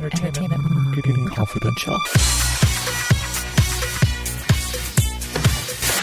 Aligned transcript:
Entertainment 0.00 0.62
Marketing 0.70 1.26
Confidential. 1.26 1.98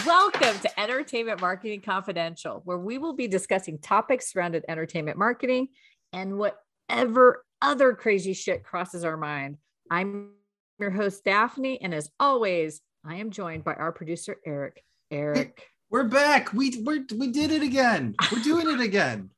Welcome 0.06 0.60
to 0.60 0.80
Entertainment 0.80 1.42
Marketing 1.42 1.82
Confidential, 1.82 2.62
where 2.66 2.78
we 2.78 3.00
will 3.00 3.14
be 3.14 3.28
discussing 3.28 3.80
topics 3.80 4.32
surrounding 4.32 4.62
entertainment 4.68 5.18
marketing 5.18 5.70
and 6.14 6.38
whatever 6.38 7.44
other 7.64 7.94
crazy 7.96 8.34
shit 8.34 8.64
crosses 8.64 9.04
our 9.04 9.18
mind. 9.18 9.58
I'm 9.90 10.30
your 10.78 10.92
host, 10.92 11.24
Daphne, 11.24 11.82
and 11.82 11.92
as 11.96 12.08
always, 12.20 12.82
I 13.04 13.16
am 13.16 13.32
joined 13.32 13.64
by 13.64 13.74
our 13.74 13.92
producer, 13.92 14.38
Eric. 14.46 14.84
Eric. 15.10 15.64
We're 15.90 16.04
back. 16.04 16.54
We 16.54 16.84
we 16.86 17.04
we 17.16 17.32
did 17.32 17.50
it 17.50 17.64
again. 17.64 18.14
We're 18.32 18.44
doing 18.44 18.70
it 18.70 18.80
again. 18.80 19.32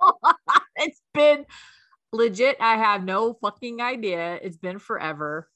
it's 0.76 1.00
been 1.12 1.46
legit. 2.16 2.56
I 2.60 2.76
have 2.76 3.04
no 3.04 3.34
fucking 3.34 3.80
idea. 3.80 4.38
It's 4.42 4.56
been 4.56 4.78
forever, 4.78 5.48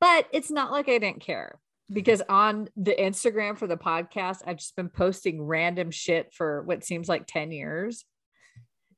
but 0.00 0.26
it's 0.32 0.50
not 0.50 0.72
like 0.72 0.88
I 0.88 0.98
didn't 0.98 1.20
care 1.20 1.58
because 1.92 2.22
on 2.28 2.68
the 2.76 2.94
Instagram 2.94 3.58
for 3.58 3.66
the 3.66 3.76
podcast, 3.76 4.42
I've 4.46 4.58
just 4.58 4.76
been 4.76 4.88
posting 4.88 5.42
random 5.42 5.90
shit 5.90 6.32
for 6.32 6.62
what 6.62 6.84
seems 6.84 7.08
like 7.08 7.26
10 7.26 7.50
years. 7.52 8.04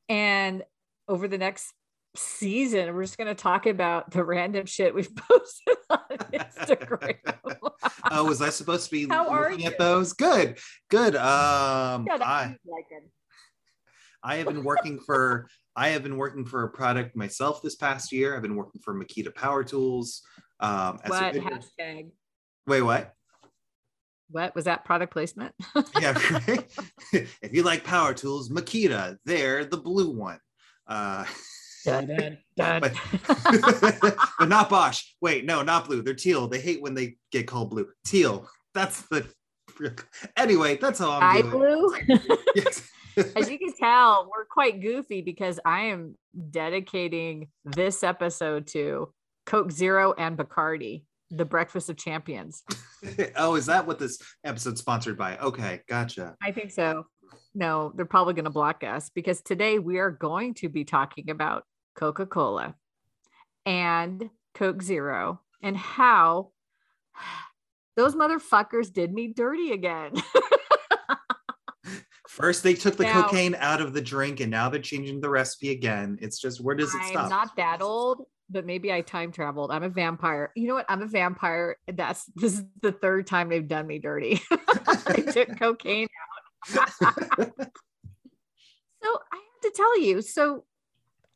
And 0.08 0.62
over 1.08 1.26
the 1.26 1.38
next 1.38 1.72
season, 2.14 2.94
we're 2.94 3.04
just 3.04 3.16
going 3.16 3.28
to 3.28 3.34
talk 3.34 3.66
about 3.66 4.10
the 4.10 4.22
random 4.24 4.66
shit 4.66 4.94
we've 4.94 5.14
posted 5.16 5.76
on 5.88 5.98
Instagram. 6.32 7.16
Oh, 8.14 8.24
was 8.24 8.42
I 8.42 8.50
supposed 8.50 8.84
to 8.86 8.90
be 8.90 9.08
How 9.08 9.30
looking 9.30 9.64
at 9.64 9.78
those? 9.78 10.12
Good, 10.12 10.58
good. 10.90 11.16
Um, 11.16 12.04
Yeah, 12.06 12.18
I 12.20 12.56
like. 12.66 12.84
I 14.22 14.36
have 14.36 14.46
been 14.48 14.64
working 14.64 15.00
for 15.00 15.48
I 15.74 15.88
have 15.90 16.02
been 16.02 16.16
working 16.16 16.44
for 16.44 16.64
a 16.64 16.68
product 16.70 17.16
myself 17.16 17.62
this 17.62 17.76
past 17.76 18.12
year. 18.12 18.36
I've 18.36 18.42
been 18.42 18.56
working 18.56 18.80
for 18.80 18.94
Makita 18.94 19.34
Power 19.34 19.64
Tools. 19.64 20.22
Um, 20.60 20.98
as 21.04 21.10
a 21.10 21.14
What 21.14 21.34
hashtag? 21.34 22.10
Wait, 22.66 22.82
what? 22.82 23.14
What 24.30 24.54
was 24.54 24.64
that 24.66 24.84
product 24.84 25.12
placement? 25.12 25.54
Yeah, 26.00 26.12
right? 26.30 26.66
if 27.12 27.52
you 27.52 27.62
like 27.62 27.84
power 27.84 28.14
tools, 28.14 28.48
Makita, 28.50 29.16
they're 29.24 29.64
the 29.64 29.76
blue 29.76 30.10
one. 30.10 30.38
Uh, 30.86 31.24
Dun, 31.84 32.06
dun, 32.06 32.38
dun. 32.56 32.80
but, 32.80 32.94
but 34.38 34.48
not 34.48 34.70
Bosch. 34.70 35.02
Wait, 35.20 35.44
no, 35.44 35.62
not 35.62 35.86
blue. 35.86 36.00
They're 36.00 36.14
teal. 36.14 36.46
They 36.46 36.60
hate 36.60 36.80
when 36.80 36.94
they 36.94 37.16
get 37.32 37.48
called 37.48 37.70
blue. 37.70 37.88
Teal. 38.06 38.48
That's 38.72 39.02
the. 39.08 39.26
Anyway, 40.36 40.76
that's 40.76 41.00
all 41.00 41.10
I'm 41.20 41.22
Eye 41.24 41.42
doing. 41.42 41.50
blue. 41.50 41.94
Yes. 42.54 42.88
As 43.36 43.50
you 43.50 43.58
can 43.58 43.72
tell, 43.78 44.30
we're 44.34 44.44
quite 44.44 44.80
goofy 44.80 45.22
because 45.22 45.60
I 45.64 45.84
am 45.86 46.16
dedicating 46.50 47.48
this 47.64 48.02
episode 48.02 48.66
to 48.68 49.12
Coke 49.46 49.70
Zero 49.70 50.14
and 50.16 50.36
Bacardi, 50.36 51.04
the 51.30 51.44
breakfast 51.44 51.90
of 51.90 51.96
champions. 51.96 52.62
oh, 53.36 53.54
is 53.54 53.66
that 53.66 53.86
what 53.86 53.98
this 53.98 54.18
episode's 54.44 54.80
sponsored 54.80 55.18
by? 55.18 55.36
Okay, 55.38 55.80
gotcha. 55.88 56.36
I 56.42 56.52
think 56.52 56.70
so. 56.70 57.06
No, 57.54 57.92
they're 57.94 58.04
probably 58.04 58.34
going 58.34 58.44
to 58.44 58.50
block 58.50 58.84
us 58.84 59.10
because 59.10 59.42
today 59.42 59.78
we 59.78 59.98
are 59.98 60.10
going 60.10 60.54
to 60.54 60.68
be 60.68 60.84
talking 60.84 61.30
about 61.30 61.64
Coca 61.96 62.26
Cola 62.26 62.74
and 63.66 64.30
Coke 64.54 64.82
Zero 64.82 65.40
and 65.62 65.76
how 65.76 66.50
those 67.96 68.14
motherfuckers 68.14 68.92
did 68.92 69.12
me 69.12 69.32
dirty 69.34 69.72
again. 69.72 70.12
First, 72.32 72.62
they 72.62 72.72
took 72.72 72.96
the 72.96 73.02
Now- 73.02 73.24
cocaine 73.24 73.54
out 73.56 73.82
of 73.82 73.92
the 73.92 74.00
drink, 74.00 74.40
and 74.40 74.50
now 74.50 74.70
they're 74.70 74.80
changing 74.80 75.20
the 75.20 75.28
recipe 75.28 75.70
again. 75.70 76.18
It's 76.22 76.38
just 76.40 76.62
where 76.62 76.74
does 76.74 76.94
it 76.94 77.02
I'm 77.02 77.08
stop? 77.10 77.28
not 77.28 77.56
that 77.56 77.82
old, 77.82 78.26
but 78.48 78.64
maybe 78.64 78.90
I 78.90 79.02
time 79.02 79.32
traveled. 79.32 79.70
I'm 79.70 79.82
a 79.82 79.90
vampire. 79.90 80.50
You 80.56 80.68
know 80.68 80.74
what? 80.74 80.86
I'm 80.88 81.02
a 81.02 81.06
vampire. 81.06 81.76
That's 81.86 82.24
this 82.34 82.54
is 82.54 82.64
the 82.80 82.90
third 82.92 83.26
time 83.26 83.50
they've 83.50 83.68
done 83.68 83.86
me 83.86 83.98
dirty. 83.98 84.40
I 84.50 85.24
took 85.30 85.58
cocaine 85.58 86.08
out. 86.74 86.88
so 87.00 87.10
I 89.02 89.36
have 89.36 89.60
to 89.64 89.72
tell 89.74 90.00
you, 90.00 90.22
so 90.22 90.64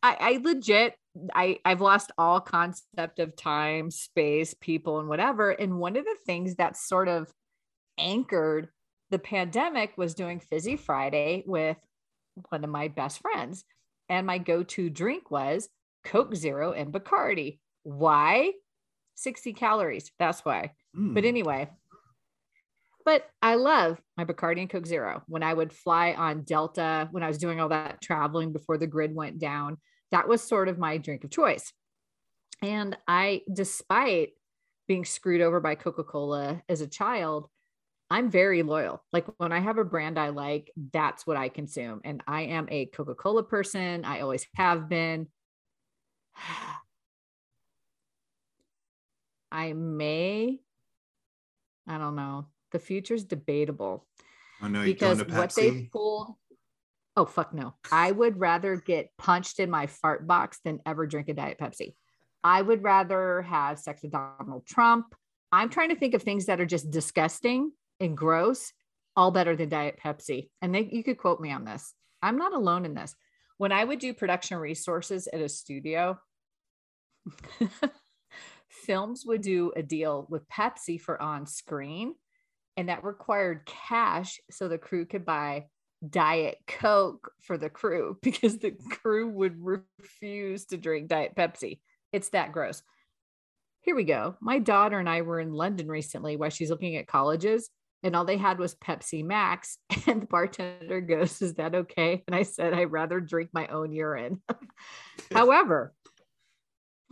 I, 0.03 0.17
I 0.19 0.41
legit 0.43 0.95
I, 1.35 1.59
I've 1.63 1.83
lost 1.83 2.11
all 2.17 2.41
concept 2.41 3.19
of 3.19 3.37
time, 3.37 3.91
space, 3.91 4.55
people, 4.55 4.99
and 4.99 5.11
whatever. 5.11 5.51
And 5.51 5.79
one 5.79 5.97
of 5.97 6.07
the 6.07 6.17
things 6.25 6.55
that 6.57 6.79
sort 6.79 7.09
of 7.09 7.31
anchored 7.99 8.69
the 9.11 9.19
pandemic 9.19 9.97
was 9.97 10.15
doing 10.15 10.41
Fizzy 10.41 10.77
Friday 10.77 11.45
with 11.47 11.77
one 12.49 12.65
of 12.65 12.71
my 12.71 12.89
best 12.89 13.21
friends. 13.21 13.65
And 14.09 14.27
my 14.27 14.39
go 14.39 14.63
to 14.63 14.91
drink 14.91 15.31
was 15.31 15.69
Coke 16.05 16.35
Zero 16.35 16.73
and 16.73 16.93
Bacardi. 16.93 17.59
Why? 17.83 18.53
60 19.17 19.53
calories. 19.55 20.11
That's 20.19 20.45
why. 20.45 20.73
Mm. 20.97 21.15
But 21.15 21.25
anyway, 21.25 21.69
but 23.05 23.25
I 23.41 23.55
love 23.55 24.01
my 24.17 24.25
Bacardi 24.25 24.61
and 24.61 24.71
Coke 24.71 24.87
Zero. 24.87 25.23
When 25.27 25.43
I 25.43 25.55
would 25.55 25.73
fly 25.73 26.13
on 26.13 26.43
Delta, 26.43 27.09
when 27.13 27.23
I 27.23 27.29
was 27.29 27.39
doing 27.39 27.61
all 27.61 27.69
that 27.69 28.03
traveling 28.03 28.53
before 28.53 28.79
the 28.79 28.87
grid 28.87 29.15
went 29.15 29.39
down, 29.39 29.79
that 30.11 30.29
was 30.29 30.43
sort 30.43 30.69
of 30.69 30.79
my 30.79 30.99
drink 30.99 31.25
of 31.25 31.31
choice. 31.31 31.73
And 32.63 32.97
I, 33.07 33.43
despite 33.53 34.31
being 34.89 35.05
screwed 35.05 35.41
over 35.41 35.61
by 35.61 35.75
Coca 35.75 36.05
Cola 36.05 36.63
as 36.69 36.81
a 36.81 36.87
child, 36.87 37.49
I'm 38.11 38.31
very 38.31 38.63
loyal. 38.63 39.03
Like 39.13 39.27
when 39.39 39.53
I 39.53 39.59
have 39.59 39.79
a 39.79 39.85
brand 39.85 40.19
I 40.19 40.29
like, 40.29 40.71
that's 40.93 41.27
what 41.27 41.37
I 41.37 41.49
consume. 41.49 42.01
And 42.05 42.23
I 42.27 42.43
am 42.43 42.69
a 42.71 42.87
Coca 42.87 43.15
Cola 43.15 43.43
person. 43.43 44.05
I 44.05 44.21
always 44.21 44.47
have 44.55 44.89
been. 44.89 45.27
I 49.53 49.73
may, 49.73 50.61
I 51.89 51.99
don't 51.99 52.17
know. 52.17 52.47
The 52.73 52.79
future's 52.79 53.25
debatable 53.25 54.07
oh 54.63 54.69
no, 54.69 54.83
you 54.83 54.93
because 54.93 55.19
going 55.19 55.31
to 55.31 55.37
what 55.37 55.55
they 55.55 55.89
pulled. 55.93 56.35
Oh 57.17 57.25
fuck 57.25 57.55
no! 57.55 57.75
I 57.91 58.13
would 58.13 58.39
rather 58.39 58.77
get 58.77 59.17
punched 59.17 59.61
in 59.61 59.71
my 59.71 59.87
fart 59.87 60.27
box 60.27 60.59
than 60.65 60.81
ever 60.85 61.07
drink 61.07 61.29
a 61.29 61.35
diet 61.35 61.59
Pepsi. 61.59 61.95
I 62.45 62.61
would 62.61 62.83
rather 62.83 63.43
have 63.43 63.79
sex 63.79 64.03
with 64.03 64.13
Donald 64.13 64.67
Trump. 64.67 65.15
I'm 65.53 65.71
trying 65.71 65.89
to 65.89 65.97
think 65.97 66.13
of 66.15 66.23
things 66.23 66.47
that 66.47 66.61
are 66.61 66.67
just 66.67 66.91
disgusting 66.91 67.71
and 68.01 68.17
gross, 68.17 68.73
all 69.17 69.31
better 69.31 69.57
than 69.57 69.69
diet 69.69 69.99
Pepsi. 70.03 70.51
And 70.63 70.75
they, 70.75 70.89
you 70.91 71.03
could 71.03 71.19
quote 71.19 71.41
me 71.41 71.53
on 71.53 71.65
this. 71.65 71.95
I'm 72.23 72.39
not 72.39 72.53
alone 72.53 72.85
in 72.85 72.95
this. 72.95 73.15
When 73.59 73.73
I 73.73 73.85
would 73.85 73.99
do 73.99 74.13
production 74.13 74.59
resources 74.59 75.29
at 75.33 75.41
a 75.41 75.49
studio, 75.49 76.19
films 78.69 79.25
would 79.27 79.43
do 79.43 79.73
a 79.75 79.83
deal 79.83 80.27
with 80.29 80.49
Pepsi 80.49 81.01
for 81.01 81.21
on 81.21 81.47
screen, 81.47 82.15
and 82.77 82.89
that 82.89 83.05
required 83.05 83.65
cash 83.65 84.39
so 84.51 84.69
the 84.69 84.79
crew 84.79 85.07
could 85.07 85.25
buy 85.25 85.67
Diet 86.09 86.59
Coke 86.67 87.33
for 87.43 87.57
the 87.57 87.71
crew 87.71 88.19
because 88.23 88.59
the 88.59 88.73
crew 89.03 89.29
would 89.29 89.57
refuse 89.59 90.67
to 90.67 90.77
drink 90.77 91.09
Diet 91.09 91.35
Pepsi. 91.35 91.81
It's 92.13 92.29
that 92.31 92.53
gross. 92.53 92.83
Here 93.81 93.95
we 93.95 94.05
go. 94.05 94.37
My 94.41 94.59
daughter 94.59 94.99
and 94.99 95.09
I 95.09 95.23
were 95.23 95.41
in 95.41 95.53
London 95.53 95.89
recently 95.89 96.37
while 96.37 96.51
she's 96.51 96.71
looking 96.71 96.97
at 96.97 97.07
colleges, 97.07 97.71
and 98.07 98.15
all 98.15 98.25
they 98.25 98.37
had 98.37 98.61
was 98.61 98.77
Pepsi 98.77 99.25
Max. 99.25 99.79
And 100.07 100.23
the 100.23 100.27
bartender 100.27 101.01
goes, 101.01 101.43
Is 101.43 101.55
that 101.55 101.75
okay? 101.75 102.23
And 102.29 102.37
I 102.37 102.45
said, 102.45 102.73
I'd 102.73 102.93
rather 102.93 103.19
drink 103.19 103.51
my 103.53 103.67
own 103.67 103.93
urine. 103.93 104.41
However, 105.33 105.93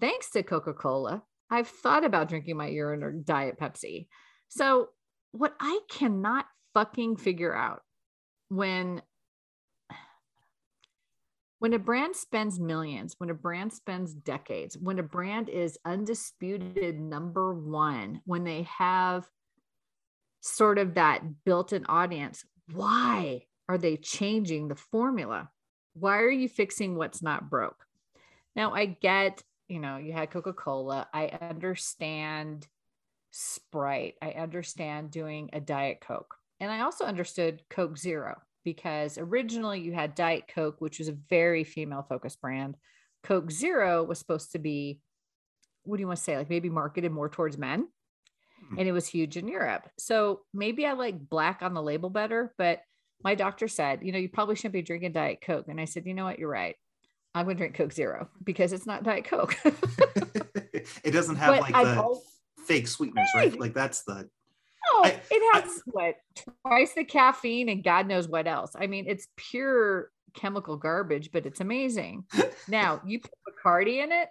thanks 0.01 0.31
to 0.31 0.45
Coca 0.45 0.73
Cola, 0.73 1.25
I've 1.51 1.67
thought 1.67 2.05
about 2.05 2.29
drinking 2.29 2.57
my 2.57 2.69
urine 2.69 3.03
or 3.03 3.11
Diet 3.11 3.59
Pepsi. 3.59 4.07
So, 4.49 4.91
what 5.33 5.55
I 5.59 5.81
cannot 5.91 6.47
fucking 6.73 7.17
figure 7.17 7.55
out 7.55 7.83
when 8.49 9.03
when 11.59 11.73
a 11.73 11.79
brand 11.79 12.15
spends 12.15 12.61
millions, 12.61 13.17
when 13.19 13.31
a 13.31 13.35
brand 13.35 13.73
spends 13.73 14.15
decades, 14.15 14.79
when 14.79 15.01
a 15.01 15.03
brand 15.03 15.49
is 15.49 15.79
undisputed 15.85 17.01
number 17.01 17.55
one, 17.55 18.21
when 18.27 18.45
they 18.45 18.69
have 18.79 19.27
sort 20.45 20.77
of 20.79 20.95
that 20.95 21.23
built 21.45 21.73
in 21.73 21.87
audience, 21.87 22.45
why 22.73 23.47
are 23.67 23.79
they 23.79 23.97
changing 23.97 24.69
the 24.69 24.75
formula? 24.75 25.49
Why 25.95 26.19
are 26.19 26.31
you 26.31 26.51
fixing 26.51 26.97
what's 26.97 27.23
not 27.23 27.49
broke? 27.49 27.87
Now, 28.55 28.75
I 28.75 28.85
get, 28.85 29.43
you 29.69 29.81
know, 29.81 29.97
you 29.97 30.13
had 30.13 30.31
Coca 30.31 30.53
Cola. 30.53 31.09
I 31.15 31.27
understand 31.29 32.67
Sprite. 33.31 34.17
I 34.21 34.33
understand 34.33 35.11
doing 35.11 35.49
a 35.55 35.61
Diet 35.61 36.03
Coke. 36.07 36.35
And 36.61 36.71
I 36.71 36.81
also 36.81 37.07
understood 37.07 37.63
Coke 37.71 37.97
Zero 37.97 38.37
because 38.65 39.17
originally 39.17 39.81
you 39.81 39.93
had 39.93 40.15
Diet 40.15 40.45
Coke, 40.55 40.81
which 40.81 40.99
was 40.99 41.09
a 41.09 41.17
very 41.31 41.65
female 41.65 42.05
focused 42.07 42.41
brand. 42.43 42.77
Coke 43.23 43.51
Zero 43.51 44.05
was 44.05 44.19
supposed 44.19 44.53
to 44.53 44.59
be, 44.59 45.01
what 45.85 45.97
do 45.97 46.03
you 46.03 46.07
want 46.07 46.19
to 46.19 46.25
say, 46.25 46.37
like 46.37 46.51
maybe 46.51 46.69
marketed 46.69 47.13
more 47.13 47.31
towards 47.31 47.57
men. 47.57 47.89
And 48.79 48.89
it 48.89 48.93
was 48.93 49.07
huge 49.07 49.37
in 49.37 49.49
Europe. 49.49 49.89
So 49.99 50.41
maybe 50.53 50.87
I 50.87 50.93
like 50.93 51.29
black 51.29 51.61
on 51.63 51.75
the 51.75 51.83
label 51.83 52.11
better, 52.11 52.53
but 52.59 52.81
my 53.23 53.35
doctor 53.35 53.69
said, 53.69 54.01
you 54.03 54.13
know, 54.13 54.19
you 54.19 54.29
probably 54.29 54.57
shouldn't 54.57 54.75
be 54.75 54.83
drinking 54.83 55.13
Diet 55.13 55.41
Coke. 55.41 55.67
And 55.69 55.81
I 55.81 55.87
said, 55.87 56.07
you 56.07 56.15
know 56.15 56.25
what? 56.25 56.39
You're 56.39 56.51
right. 56.51 56.77
I'm 57.35 57.47
going 57.47 57.57
to 57.57 57.61
drink 57.61 57.75
Coke 57.75 57.93
Zero 57.93 58.29
because 58.43 58.73
it's 58.73 58.87
not 58.87 59.03
Diet 59.03 59.25
Coke. 59.25 59.57
it 59.65 61.11
doesn't 61.11 61.37
have 61.37 61.55
But 61.55 61.61
like 61.63 61.75
I've 61.75 61.97
the 61.97 62.21
fake 62.67 62.87
sweeteners, 62.87 63.29
right? 63.35 63.51
Right. 63.51 63.61
Like 63.61 63.75
that's 63.75 64.03
the 64.03 64.29
Oh, 64.87 65.03
I- 65.05 65.21
it 65.31 65.55
has 65.63 65.83
what 65.87 66.17
twice 66.63 66.93
the 66.95 67.05
caffeine 67.05 67.69
and 67.69 67.83
God 67.83 68.07
knows 68.07 68.29
what 68.29 68.47
else. 68.47 68.73
I 68.79 68.87
mean, 68.87 69.07
it's 69.09 69.29
pure 69.37 70.11
chemical 70.35 70.77
garbage, 70.77 71.31
but 71.33 71.47
it's 71.47 71.61
amazing. 71.61 72.25
now 72.69 73.01
you 73.05 73.21
put 73.21 73.33
Bacardi 73.49 74.03
in 74.03 74.13
it 74.13 74.29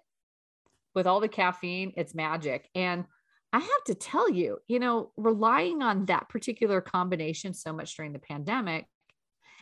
with 0.94 1.08
all 1.08 1.20
the 1.20 1.28
caffeine, 1.28 1.94
it's 1.98 2.14
magic. 2.14 2.70
And 2.76 3.06
I 3.54 3.60
have 3.60 3.84
to 3.86 3.94
tell 3.94 4.30
you, 4.30 4.58
you 4.68 4.80
know, 4.80 5.12
relying 5.16 5.84
on 5.84 6.08
that 6.08 6.28
particular 6.28 6.82
combination 6.82 7.54
so 7.54 7.72
much 7.72 7.96
during 7.96 8.12
the 8.12 8.20
pandemic. 8.20 8.88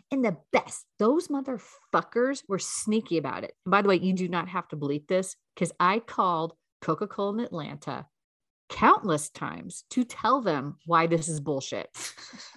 And 0.09 0.23
the 0.23 0.37
best, 0.51 0.85
those 0.97 1.27
motherfuckers 1.27 2.41
were 2.47 2.57
sneaky 2.57 3.17
about 3.17 3.43
it. 3.43 3.53
And 3.65 3.71
by 3.71 3.81
the 3.81 3.89
way, 3.89 3.97
you 3.97 4.13
do 4.13 4.27
not 4.27 4.47
have 4.47 4.67
to 4.69 4.77
bleep 4.77 5.07
this 5.07 5.35
because 5.53 5.71
I 5.79 5.99
called 5.99 6.53
Coca 6.81 7.05
Cola 7.05 7.33
in 7.33 7.39
Atlanta 7.41 8.05
countless 8.69 9.29
times 9.29 9.83
to 9.89 10.05
tell 10.05 10.41
them 10.41 10.77
why 10.85 11.05
this 11.05 11.27
is 11.27 11.39
bullshit. 11.39 11.89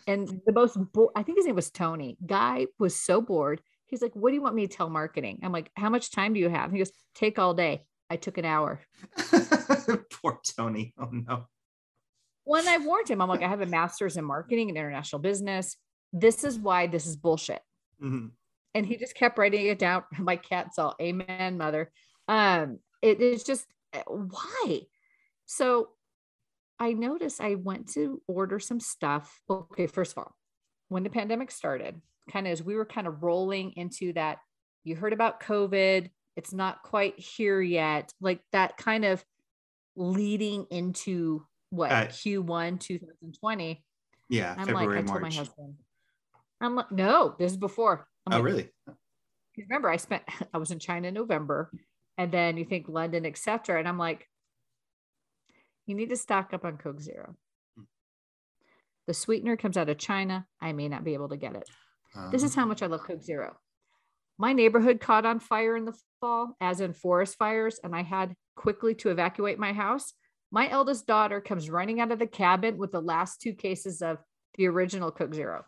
And 0.06 0.42
the 0.44 0.52
most, 0.52 0.76
bo- 0.92 1.10
I 1.16 1.22
think 1.22 1.38
his 1.38 1.46
name 1.46 1.54
was 1.54 1.70
Tony. 1.70 2.18
Guy 2.26 2.66
was 2.78 2.94
so 2.94 3.22
bored. 3.22 3.62
He's 3.86 4.02
like, 4.02 4.14
What 4.14 4.28
do 4.28 4.34
you 4.34 4.42
want 4.42 4.54
me 4.54 4.66
to 4.66 4.76
tell 4.76 4.90
marketing? 4.90 5.40
I'm 5.42 5.50
like, 5.50 5.70
How 5.76 5.88
much 5.88 6.10
time 6.10 6.34
do 6.34 6.40
you 6.40 6.50
have? 6.50 6.70
He 6.70 6.78
goes, 6.78 6.92
Take 7.14 7.38
all 7.38 7.54
day. 7.54 7.86
I 8.14 8.16
took 8.16 8.38
an 8.38 8.44
hour. 8.44 8.80
poor 10.22 10.38
Tony. 10.56 10.94
Oh 10.96 11.08
no. 11.10 11.46
When 12.44 12.68
I 12.68 12.78
warned 12.78 13.08
him, 13.08 13.20
I'm 13.20 13.28
like, 13.28 13.42
I 13.42 13.48
have 13.48 13.60
a 13.60 13.66
master's 13.66 14.16
in 14.16 14.24
marketing 14.24 14.68
and 14.68 14.78
international 14.78 15.20
business. 15.20 15.76
This 16.12 16.44
is 16.44 16.56
why 16.58 16.86
this 16.86 17.06
is 17.06 17.16
bullshit. 17.16 17.60
Mhm. 18.02 18.30
and 18.74 18.84
he 18.86 18.96
just 18.96 19.14
kept 19.14 19.38
writing 19.38 19.66
it 19.66 19.78
down. 19.78 20.04
My 20.18 20.36
cat's 20.36 20.78
all 20.78 20.94
amen, 21.02 21.58
mother. 21.58 21.90
Um, 22.28 22.78
it 23.02 23.20
is 23.20 23.42
just 23.42 23.66
uh, 23.92 24.02
why? 24.06 24.82
So 25.46 25.88
I 26.78 26.92
noticed 26.92 27.40
I 27.40 27.56
went 27.56 27.88
to 27.94 28.22
order 28.28 28.58
some 28.60 28.78
stuff. 28.80 29.40
Okay, 29.50 29.86
first 29.88 30.12
of 30.12 30.18
all, 30.18 30.36
when 30.88 31.02
the 31.02 31.10
pandemic 31.10 31.50
started, 31.50 32.00
kind 32.30 32.46
of 32.46 32.52
as 32.52 32.62
we 32.62 32.76
were 32.76 32.84
kind 32.86 33.06
of 33.08 33.22
rolling 33.24 33.72
into 33.76 34.12
that, 34.12 34.38
you 34.84 34.94
heard 34.96 35.12
about 35.12 35.40
COVID, 35.40 36.10
it's 36.36 36.52
not 36.52 36.82
quite 36.82 37.18
here 37.18 37.60
yet, 37.60 38.12
like 38.20 38.40
that 38.52 38.76
kind 38.76 39.04
of 39.04 39.24
leading 39.96 40.66
into 40.70 41.46
what 41.70 41.92
Uh, 41.92 42.06
Q1 42.06 42.80
2020. 42.80 43.84
Yeah, 44.28 44.54
I'm 44.56 44.66
February, 44.66 44.86
like, 44.86 45.04
I 45.04 45.06
told 45.06 45.20
my 45.20 45.28
March. 45.28 45.36
husband, 45.36 45.74
I'm 46.60 46.74
like, 46.76 46.90
no, 46.92 47.34
this 47.38 47.52
is 47.52 47.58
before. 47.58 48.06
I'm 48.26 48.32
Oh, 48.32 48.36
like, 48.36 48.44
really? 48.44 48.70
remember 49.56 49.88
I 49.88 49.96
spent 49.98 50.22
I 50.54 50.58
was 50.58 50.70
in 50.70 50.78
China 50.80 51.08
in 51.08 51.14
November 51.14 51.70
and 52.18 52.32
then 52.32 52.56
you 52.56 52.64
think 52.64 52.88
London, 52.88 53.24
etc. 53.26 53.78
And 53.78 53.86
I'm 53.88 53.98
like, 53.98 54.28
you 55.86 55.94
need 55.94 56.08
to 56.10 56.16
stock 56.16 56.52
up 56.54 56.64
on 56.64 56.78
Coke 56.78 57.00
Zero. 57.00 57.36
Hmm. 57.76 57.82
The 59.06 59.14
sweetener 59.14 59.56
comes 59.56 59.76
out 59.76 59.88
of 59.88 59.98
China. 59.98 60.46
I 60.60 60.72
may 60.72 60.88
not 60.88 61.04
be 61.04 61.14
able 61.14 61.28
to 61.28 61.36
get 61.36 61.54
it. 61.54 61.68
This 62.30 62.42
is 62.44 62.54
how 62.54 62.64
much 62.64 62.80
I 62.82 62.86
love 62.86 63.02
Coke 63.02 63.22
Zero. 63.22 63.56
My 64.38 64.52
neighborhood 64.52 65.00
caught 65.00 65.26
on 65.26 65.38
fire 65.38 65.76
in 65.76 65.84
the 65.84 65.96
fall, 66.20 66.56
as 66.60 66.80
in 66.80 66.92
forest 66.92 67.36
fires, 67.38 67.78
and 67.82 67.94
I 67.94 68.02
had 68.02 68.34
quickly 68.56 68.94
to 68.96 69.10
evacuate 69.10 69.58
my 69.58 69.72
house. 69.72 70.12
My 70.50 70.68
eldest 70.68 71.06
daughter 71.06 71.40
comes 71.40 71.70
running 71.70 72.00
out 72.00 72.12
of 72.12 72.18
the 72.18 72.26
cabin 72.26 72.76
with 72.76 72.92
the 72.92 73.00
last 73.00 73.40
two 73.40 73.54
cases 73.54 74.02
of 74.02 74.18
the 74.56 74.66
original 74.66 75.10
Coke 75.10 75.34
Zero. 75.34 75.64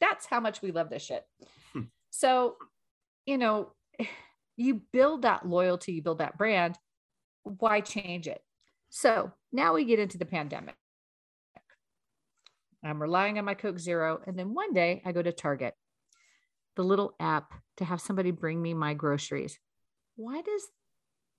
That's 0.00 0.26
how 0.26 0.40
much 0.40 0.62
we 0.62 0.72
love 0.72 0.90
this 0.90 1.04
shit. 1.04 1.24
Hmm. 1.72 1.82
So, 2.10 2.56
you 3.26 3.38
know, 3.38 3.72
you 4.56 4.82
build 4.92 5.22
that 5.22 5.46
loyalty, 5.46 5.92
you 5.92 6.02
build 6.02 6.18
that 6.18 6.38
brand. 6.38 6.76
Why 7.42 7.80
change 7.80 8.26
it? 8.26 8.40
So 8.90 9.32
now 9.52 9.74
we 9.74 9.84
get 9.84 9.98
into 9.98 10.18
the 10.18 10.24
pandemic. 10.24 10.76
I'm 12.84 13.00
relying 13.00 13.38
on 13.38 13.44
my 13.44 13.54
Coke 13.54 13.78
Zero. 13.78 14.20
And 14.26 14.38
then 14.38 14.54
one 14.54 14.72
day 14.72 15.02
I 15.04 15.12
go 15.12 15.22
to 15.22 15.32
Target, 15.32 15.74
the 16.76 16.82
little 16.82 17.14
app 17.20 17.54
to 17.76 17.84
have 17.84 18.00
somebody 18.00 18.30
bring 18.30 18.60
me 18.60 18.74
my 18.74 18.94
groceries. 18.94 19.58
Why 20.16 20.40
does 20.42 20.68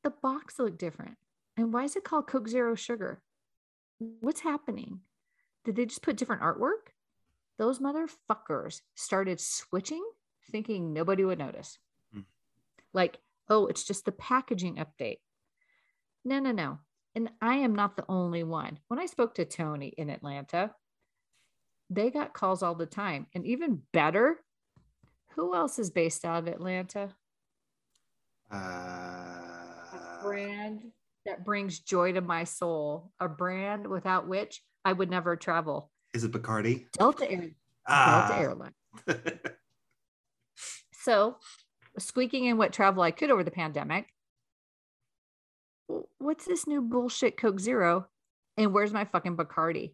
the 0.03 0.09
box 0.09 0.59
look 0.59 0.77
different? 0.77 1.17
And 1.57 1.73
why 1.73 1.83
is 1.83 1.95
it 1.95 2.03
called 2.03 2.27
Coke 2.27 2.47
Zero 2.47 2.75
Sugar? 2.75 3.21
What's 3.97 4.41
happening? 4.41 4.99
Did 5.63 5.75
they 5.75 5.85
just 5.85 6.01
put 6.01 6.17
different 6.17 6.41
artwork? 6.41 6.91
Those 7.57 7.79
motherfuckers 7.79 8.81
started 8.95 9.39
switching, 9.39 10.03
thinking 10.51 10.91
nobody 10.91 11.23
would 11.23 11.39
notice. 11.39 11.79
Hmm. 12.13 12.21
Like, 12.93 13.19
oh, 13.49 13.67
it's 13.67 13.85
just 13.85 14.05
the 14.05 14.11
packaging 14.11 14.75
update. 14.75 15.19
No, 16.25 16.39
no, 16.39 16.51
no. 16.51 16.79
And 17.15 17.29
I 17.41 17.55
am 17.57 17.75
not 17.75 17.95
the 17.95 18.05
only 18.09 18.43
one. 18.43 18.79
When 18.87 18.99
I 18.99 19.05
spoke 19.05 19.35
to 19.35 19.45
Tony 19.45 19.87
in 19.87 20.09
Atlanta, 20.09 20.71
they 21.89 22.09
got 22.09 22.33
calls 22.33 22.61
all 22.61 22.75
the 22.75 22.85
time. 22.85 23.27
And 23.33 23.45
even 23.45 23.81
better, 23.93 24.37
who 25.35 25.55
else 25.55 25.79
is 25.79 25.89
based 25.89 26.25
out 26.25 26.39
of 26.39 26.47
Atlanta? 26.47 27.13
A 28.51 28.55
Uh, 28.55 30.21
brand 30.23 30.91
that 31.25 31.43
brings 31.43 31.79
joy 31.79 32.11
to 32.13 32.21
my 32.21 32.43
soul, 32.43 33.11
a 33.19 33.27
brand 33.27 33.87
without 33.87 34.27
which 34.27 34.61
I 34.83 34.93
would 34.93 35.09
never 35.09 35.35
travel. 35.35 35.91
is 36.13 36.23
it 36.23 36.31
Bacardi? 36.31 36.89
Delta 36.93 37.29
Air, 37.29 37.51
Ah. 37.87 38.27
Delta 38.29 38.41
Airlines. 38.41 38.75
So, 40.93 41.37
squeaking 41.99 42.45
in 42.45 42.57
what 42.57 42.73
travel 42.73 43.03
I 43.03 43.11
could 43.11 43.29
over 43.29 43.43
the 43.43 43.51
pandemic. 43.51 44.07
What's 46.17 46.45
this 46.45 46.65
new 46.65 46.81
bullshit 46.81 47.37
Coke 47.37 47.59
Zero? 47.59 48.07
And 48.57 48.73
where's 48.73 48.91
my 48.91 49.05
fucking 49.05 49.37
Bacardi? 49.37 49.93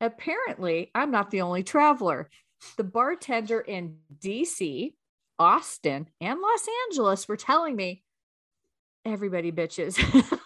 Apparently, 0.00 0.90
I'm 0.94 1.10
not 1.10 1.30
the 1.30 1.42
only 1.42 1.62
traveler. 1.62 2.30
The 2.76 2.84
bartender 2.84 3.60
in 3.60 3.96
DC, 4.18 4.94
Austin, 5.38 6.08
and 6.20 6.40
Los 6.40 6.66
Angeles 6.88 7.28
were 7.28 7.36
telling 7.36 7.76
me, 7.76 8.02
everybody 9.04 9.52
bitches. 9.52 9.98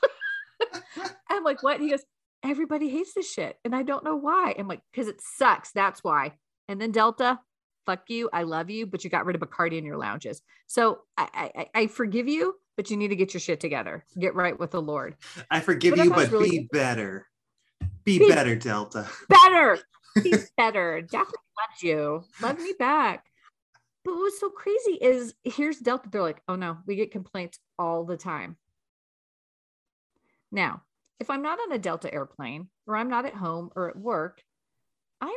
I'm 1.30 1.44
like, 1.44 1.62
what? 1.62 1.80
He 1.80 1.90
goes, 1.90 2.04
everybody 2.42 2.88
hates 2.88 3.14
this 3.14 3.30
shit. 3.30 3.58
And 3.64 3.74
I 3.74 3.82
don't 3.82 4.04
know 4.04 4.16
why. 4.16 4.54
I'm 4.58 4.68
like, 4.68 4.80
because 4.92 5.08
it 5.08 5.20
sucks. 5.20 5.72
That's 5.72 6.02
why. 6.02 6.32
And 6.68 6.80
then 6.80 6.92
Delta, 6.92 7.38
fuck 7.84 8.04
you. 8.08 8.28
I 8.32 8.42
love 8.42 8.70
you, 8.70 8.86
but 8.86 9.04
you 9.04 9.10
got 9.10 9.26
rid 9.26 9.36
of 9.36 9.42
Bacardi 9.42 9.78
in 9.78 9.84
your 9.84 9.98
lounges. 9.98 10.42
So 10.66 11.00
I, 11.16 11.50
I, 11.54 11.66
I- 11.74 11.86
forgive 11.86 12.28
you, 12.28 12.54
but 12.76 12.90
you 12.90 12.96
need 12.96 13.08
to 13.08 13.16
get 13.16 13.34
your 13.34 13.40
shit 13.40 13.60
together. 13.60 14.04
Get 14.18 14.34
right 14.34 14.58
with 14.58 14.70
the 14.70 14.82
Lord. 14.82 15.16
I 15.50 15.60
forgive 15.60 15.98
if 15.98 16.04
you, 16.04 16.10
but 16.10 16.30
really 16.30 16.50
be 16.50 16.68
better. 16.72 17.26
Be 18.04 18.18
Be- 18.18 18.28
better, 18.28 18.54
Delta. 18.56 19.08
Better. 19.28 19.78
He's 20.22 20.50
better. 20.56 21.00
Definitely 21.02 21.38
loves 21.56 21.82
you. 21.82 22.24
Love 22.40 22.58
me 22.58 22.74
back. 22.78 23.24
But 24.04 24.14
what's 24.14 24.38
so 24.38 24.50
crazy 24.50 24.98
is 25.00 25.34
here's 25.42 25.78
Delta. 25.78 26.08
They're 26.10 26.22
like, 26.22 26.42
oh 26.48 26.54
no, 26.54 26.78
we 26.86 26.96
get 26.96 27.10
complaints 27.10 27.58
all 27.78 28.04
the 28.04 28.16
time. 28.16 28.56
Now, 30.52 30.82
if 31.18 31.28
I'm 31.30 31.42
not 31.42 31.58
on 31.58 31.72
a 31.72 31.78
Delta 31.78 32.12
airplane 32.12 32.68
or 32.86 32.96
I'm 32.96 33.08
not 33.08 33.26
at 33.26 33.34
home 33.34 33.70
or 33.74 33.90
at 33.90 33.98
work, 33.98 34.42
I'm 35.20 35.32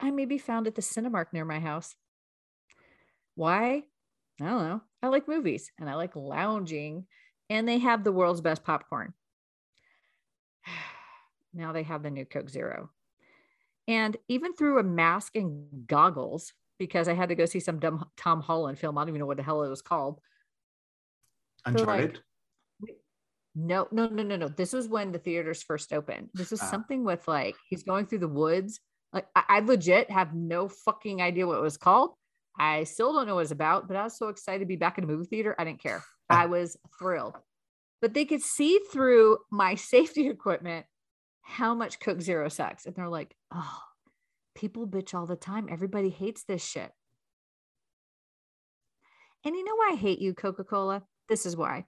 I 0.00 0.10
may 0.10 0.24
be 0.24 0.38
found 0.38 0.66
at 0.66 0.74
the 0.74 0.82
Cinemark 0.82 1.26
near 1.32 1.44
my 1.44 1.60
house. 1.60 1.94
Why? 3.34 3.84
I 4.40 4.44
don't 4.44 4.68
know. 4.68 4.82
I 5.02 5.08
like 5.08 5.28
movies 5.28 5.70
and 5.78 5.88
I 5.88 5.94
like 5.94 6.16
lounging, 6.16 7.06
and 7.50 7.68
they 7.68 7.78
have 7.78 8.04
the 8.04 8.12
world's 8.12 8.40
best 8.40 8.64
popcorn. 8.64 9.12
Now 11.54 11.72
they 11.72 11.82
have 11.82 12.02
the 12.02 12.10
new 12.10 12.24
Coke 12.24 12.48
Zero. 12.48 12.88
And 13.88 14.16
even 14.28 14.54
through 14.54 14.78
a 14.78 14.82
mask 14.84 15.34
and 15.36 15.86
goggles, 15.86 16.52
because 16.78 17.08
I 17.08 17.14
had 17.14 17.28
to 17.28 17.34
go 17.34 17.46
see 17.46 17.60
some 17.60 17.78
dumb 17.78 18.04
Tom 18.16 18.40
Holland 18.40 18.78
film. 18.78 18.96
I 18.96 19.02
don't 19.02 19.08
even 19.10 19.20
know 19.20 19.26
what 19.26 19.36
the 19.36 19.42
hell 19.42 19.62
it 19.64 19.68
was 19.68 19.82
called. 19.82 20.20
like- 21.66 21.76
Uncharted. 21.78 22.20
No, 23.54 23.86
no, 23.92 24.08
no, 24.08 24.22
no, 24.22 24.36
no. 24.36 24.48
This 24.48 24.72
was 24.72 24.88
when 24.88 25.12
the 25.12 25.18
theaters 25.18 25.62
first 25.62 25.92
opened. 25.92 26.30
This 26.32 26.50
was 26.50 26.62
Ah. 26.62 26.66
something 26.70 27.04
with 27.04 27.28
like 27.28 27.54
he's 27.68 27.82
going 27.82 28.06
through 28.06 28.20
the 28.20 28.28
woods. 28.28 28.80
Like 29.12 29.26
I, 29.36 29.44
I 29.48 29.60
legit 29.60 30.10
have 30.10 30.34
no 30.34 30.68
fucking 30.68 31.20
idea 31.20 31.46
what 31.46 31.58
it 31.58 31.62
was 31.62 31.76
called. 31.76 32.14
I 32.58 32.84
still 32.84 33.12
don't 33.12 33.26
know 33.26 33.34
what 33.34 33.42
it's 33.42 33.50
about, 33.50 33.88
but 33.88 33.96
I 33.96 34.04
was 34.04 34.16
so 34.16 34.28
excited 34.28 34.60
to 34.60 34.66
be 34.66 34.76
back 34.76 34.96
in 34.98 35.04
a 35.04 35.06
movie 35.06 35.26
theater. 35.26 35.54
I 35.58 35.64
didn't 35.64 35.82
care. 35.82 36.02
I 36.30 36.46
was 36.46 36.78
thrilled. 36.98 37.36
But 38.00 38.14
they 38.14 38.24
could 38.24 38.42
see 38.42 38.80
through 38.90 39.38
my 39.50 39.74
safety 39.92 40.28
equipment 40.28 40.86
how 41.42 41.74
much 41.74 42.00
Coke 42.00 42.20
Zero 42.20 42.48
sucks. 42.48 42.86
And 42.86 42.94
they're 42.94 43.08
like, 43.08 43.34
oh, 43.52 43.78
people 44.54 44.86
bitch 44.86 45.14
all 45.14 45.26
the 45.26 45.36
time. 45.36 45.68
Everybody 45.70 46.08
hates 46.08 46.44
this 46.44 46.64
shit. 46.64 46.90
And 49.44 49.54
you 49.56 49.64
know 49.64 49.74
why 49.74 49.90
I 49.92 49.96
hate 49.96 50.20
you, 50.20 50.34
Coca 50.34 50.64
Cola? 50.64 51.02
This 51.28 51.46
is 51.46 51.56
why. 51.56 51.84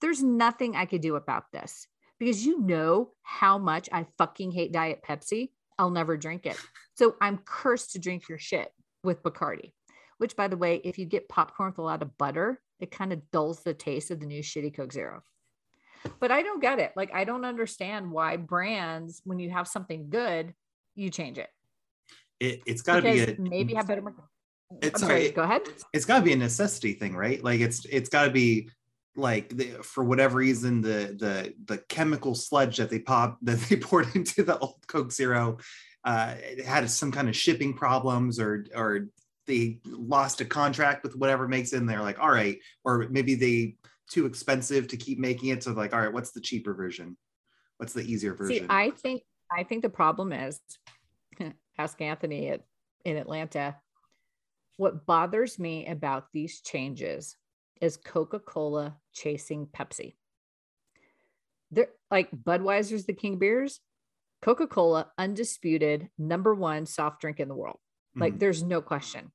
There's 0.00 0.22
nothing 0.22 0.74
I 0.74 0.86
could 0.86 1.02
do 1.02 1.16
about 1.16 1.44
this 1.52 1.86
because 2.18 2.44
you 2.44 2.60
know 2.60 3.10
how 3.22 3.58
much 3.58 3.88
I 3.92 4.06
fucking 4.18 4.52
hate 4.52 4.72
Diet 4.72 5.02
Pepsi. 5.06 5.50
I'll 5.78 5.90
never 5.90 6.16
drink 6.16 6.46
it. 6.46 6.56
So 6.94 7.16
I'm 7.22 7.38
cursed 7.46 7.92
to 7.92 7.98
drink 7.98 8.28
your 8.28 8.38
shit 8.38 8.70
with 9.02 9.22
Bacardi, 9.22 9.72
which, 10.18 10.36
by 10.36 10.46
the 10.46 10.58
way, 10.58 10.76
if 10.84 10.98
you 10.98 11.06
get 11.06 11.26
popcorn 11.26 11.70
with 11.70 11.78
a 11.78 11.82
lot 11.82 12.02
of 12.02 12.18
butter, 12.18 12.60
it 12.80 12.90
kind 12.90 13.14
of 13.14 13.30
dulls 13.30 13.62
the 13.62 13.72
taste 13.72 14.10
of 14.10 14.20
the 14.20 14.26
new 14.26 14.42
shitty 14.42 14.76
Coke 14.76 14.92
Zero. 14.92 15.22
But 16.20 16.30
I 16.30 16.42
don't 16.42 16.60
get 16.60 16.78
it. 16.78 16.92
Like, 16.96 17.12
I 17.14 17.24
don't 17.24 17.44
understand 17.44 18.10
why 18.10 18.36
brands, 18.36 19.22
when 19.24 19.38
you 19.38 19.50
have 19.50 19.68
something 19.68 20.08
good, 20.10 20.54
you 20.94 21.10
change 21.10 21.38
it. 21.38 21.48
It, 22.40 22.60
it's 22.66 22.82
got 22.82 22.96
to 22.96 23.02
be 23.02 23.20
a 23.20 23.36
maybe 23.38 23.74
have 23.74 23.86
better. 23.86 24.02
marketing. 24.02 24.26
It's 24.80 25.02
I'm 25.02 25.08
sorry. 25.08 25.22
sorry. 25.22 25.32
Go 25.32 25.42
ahead. 25.42 25.62
it's 25.92 26.04
got 26.04 26.18
to 26.18 26.24
be 26.24 26.32
a 26.32 26.36
necessity 26.36 26.94
thing, 26.94 27.14
right? 27.14 27.42
Like 27.42 27.60
it's 27.60 27.84
it's 27.84 28.08
got 28.08 28.24
to 28.24 28.30
be 28.30 28.68
like 29.16 29.50
the, 29.56 29.66
for 29.82 30.02
whatever 30.02 30.38
reason 30.38 30.80
the 30.80 31.14
the 31.18 31.54
the 31.66 31.78
chemical 31.88 32.34
sludge 32.34 32.78
that 32.78 32.90
they 32.90 32.98
pop 32.98 33.38
that 33.42 33.60
they 33.60 33.76
poured 33.76 34.14
into 34.14 34.42
the 34.42 34.58
old 34.58 34.86
Coke 34.86 35.12
Zero 35.12 35.58
uh, 36.04 36.34
it 36.38 36.64
had 36.64 36.88
some 36.90 37.12
kind 37.12 37.28
of 37.28 37.36
shipping 37.36 37.74
problems 37.74 38.40
or 38.40 38.66
or 38.74 39.08
they 39.46 39.78
lost 39.84 40.40
a 40.40 40.44
contract 40.44 41.02
with 41.02 41.16
whatever 41.16 41.48
makes 41.48 41.72
it 41.72 41.78
and 41.78 41.88
they're 41.88 42.00
like 42.00 42.18
all 42.18 42.30
right 42.30 42.58
or 42.84 43.06
maybe 43.10 43.34
they 43.34 43.76
too 44.12 44.26
expensive 44.26 44.86
to 44.88 44.96
keep 44.96 45.18
making 45.18 45.48
it 45.48 45.62
so 45.62 45.72
like 45.72 45.94
all 45.94 46.00
right 46.00 46.12
what's 46.12 46.32
the 46.32 46.40
cheaper 46.40 46.74
version 46.74 47.16
what's 47.78 47.94
the 47.94 48.02
easier 48.02 48.34
version 48.34 48.64
See, 48.64 48.66
I 48.68 48.90
think 48.90 49.22
I 49.50 49.64
think 49.64 49.82
the 49.82 49.88
problem 49.88 50.32
is 50.32 50.60
ask 51.78 52.00
Anthony 52.00 52.48
at, 52.48 52.62
in 53.04 53.16
Atlanta. 53.16 53.76
What 54.76 55.06
bothers 55.06 55.58
me 55.58 55.86
about 55.86 56.26
these 56.32 56.60
changes 56.62 57.36
is 57.80 57.96
Coca-Cola 57.96 58.96
chasing 59.12 59.66
Pepsi. 59.66 60.14
They're 61.70 61.88
like 62.10 62.30
Budweiser's 62.30 63.04
the 63.04 63.12
king 63.12 63.34
of 63.34 63.40
beers, 63.40 63.80
Coca-Cola 64.40 65.10
undisputed 65.18 66.08
number 66.18 66.54
one 66.54 66.86
soft 66.86 67.20
drink 67.20 67.40
in 67.40 67.48
the 67.48 67.54
world. 67.54 67.78
Like 68.16 68.34
Mhm. 68.34 68.38
there's 68.40 68.62
no 68.62 68.80
question. 68.82 69.32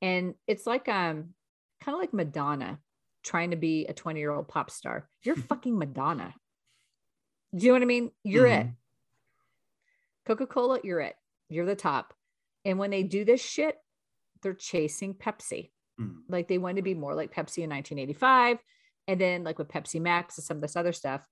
And 0.00 0.34
it's 0.46 0.66
like 0.66 0.88
um 0.88 1.34
kind 1.82 1.94
of 1.94 2.00
like 2.00 2.12
Madonna 2.12 2.80
trying 3.22 3.50
to 3.50 3.56
be 3.56 3.86
a 3.86 3.92
20 3.92 4.20
year 4.20 4.30
old 4.30 4.48
pop 4.48 4.70
star. 4.70 5.08
You're 5.22 5.36
fucking 5.50 5.78
Madonna. 5.78 6.34
Do 7.54 7.64
you 7.64 7.72
know 7.72 7.76
what 7.76 7.82
I 7.82 7.86
mean? 7.86 8.10
You're 8.24 8.46
it. 8.46 8.66
Mhm. 8.66 8.74
Coca 10.26 10.46
Cola, 10.46 10.80
you're 10.84 11.00
it. 11.00 11.14
You're 11.48 11.66
the 11.66 11.74
top. 11.76 12.12
And 12.64 12.78
when 12.78 12.90
they 12.90 13.02
do 13.02 13.24
this 13.24 13.42
shit, 13.42 13.76
they're 14.42 14.54
chasing 14.54 15.14
Pepsi. 15.14 15.70
Mhm. 15.98 16.22
Like 16.28 16.48
they 16.48 16.58
want 16.58 16.76
to 16.76 16.82
be 16.82 16.94
more 16.94 17.14
like 17.14 17.32
Pepsi 17.32 17.62
in 17.62 17.70
1985. 17.70 18.58
And 19.06 19.18
then, 19.18 19.42
like 19.42 19.58
with 19.58 19.68
Pepsi 19.68 20.00
Max 20.00 20.36
and 20.36 20.44
some 20.44 20.58
of 20.58 20.60
this 20.60 20.76
other 20.76 20.92
stuff, 20.92 21.26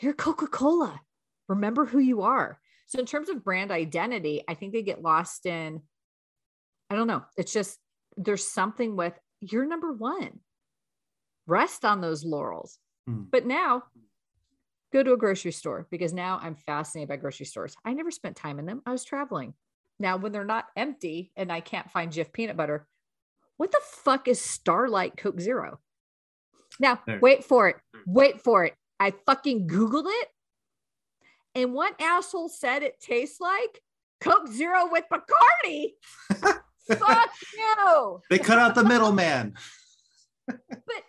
you're 0.00 0.12
Coca 0.12 0.48
Cola. 0.48 1.00
Remember 1.48 1.86
who 1.86 2.00
you 2.00 2.22
are. 2.22 2.60
So, 2.86 2.98
in 2.98 3.06
terms 3.06 3.28
of 3.28 3.44
brand 3.44 3.70
identity, 3.70 4.42
I 4.48 4.54
think 4.54 4.72
they 4.72 4.82
get 4.82 5.00
lost 5.02 5.46
in, 5.46 5.82
I 6.90 6.96
don't 6.96 7.06
know. 7.06 7.22
It's 7.36 7.52
just 7.52 7.78
there's 8.16 8.44
something 8.46 8.96
with 8.96 9.16
you're 9.40 9.64
number 9.66 9.92
one. 9.92 10.40
Rest 11.46 11.84
on 11.84 12.00
those 12.00 12.24
laurels. 12.24 12.78
Mhm. 13.08 13.30
But 13.30 13.46
now, 13.46 13.84
go 14.92 15.02
to 15.02 15.12
a 15.12 15.16
grocery 15.16 15.52
store 15.52 15.86
because 15.90 16.12
now 16.12 16.38
I'm 16.42 16.54
fascinated 16.54 17.08
by 17.08 17.16
grocery 17.16 17.46
stores. 17.46 17.76
I 17.84 17.94
never 17.94 18.10
spent 18.10 18.36
time 18.36 18.58
in 18.58 18.66
them. 18.66 18.82
I 18.86 18.92
was 18.92 19.04
traveling. 19.04 19.54
Now, 19.98 20.16
when 20.16 20.32
they're 20.32 20.44
not 20.44 20.66
empty 20.76 21.32
and 21.36 21.50
I 21.52 21.60
can't 21.60 21.90
find 21.90 22.12
Jif 22.12 22.32
peanut 22.32 22.56
butter, 22.56 22.86
what 23.56 23.70
the 23.72 23.80
fuck 23.84 24.28
is 24.28 24.40
Starlight 24.40 25.16
Coke 25.16 25.40
Zero? 25.40 25.80
Now, 26.80 27.00
There. 27.06 27.18
wait 27.20 27.44
for 27.44 27.68
it. 27.68 27.76
Wait 28.06 28.40
for 28.40 28.64
it. 28.64 28.74
I 28.98 29.10
fucking 29.26 29.68
Googled 29.68 30.06
it. 30.06 30.28
And 31.54 31.74
one 31.74 31.92
asshole 32.00 32.48
said 32.48 32.82
it 32.82 32.98
tastes 33.00 33.40
like 33.40 33.82
Coke 34.20 34.48
Zero 34.48 34.88
with 34.90 35.04
Bacardi. 35.12 35.92
fuck 36.88 37.30
you. 37.56 38.20
they 38.30 38.38
cut 38.38 38.58
out 38.58 38.74
the 38.74 38.82
middleman 38.82 39.54
but 40.46 41.04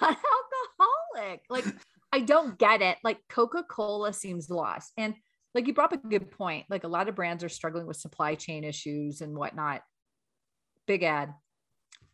not 0.00 0.16
alcoholic. 0.16 1.42
Like, 1.50 1.64
I 2.12 2.20
don't 2.20 2.58
get 2.58 2.82
it. 2.82 2.98
Like, 3.02 3.18
Coca 3.28 3.64
Cola 3.68 4.12
seems 4.12 4.50
lost. 4.50 4.92
And 4.96 5.14
like, 5.54 5.66
you 5.66 5.74
brought 5.74 5.92
up 5.92 6.04
a 6.04 6.08
good 6.08 6.30
point. 6.30 6.66
Like, 6.68 6.84
a 6.84 6.88
lot 6.88 7.08
of 7.08 7.14
brands 7.14 7.44
are 7.44 7.48
struggling 7.48 7.86
with 7.86 7.96
supply 7.96 8.34
chain 8.34 8.64
issues 8.64 9.20
and 9.20 9.36
whatnot. 9.36 9.82
Big 10.86 11.02
ad. 11.02 11.32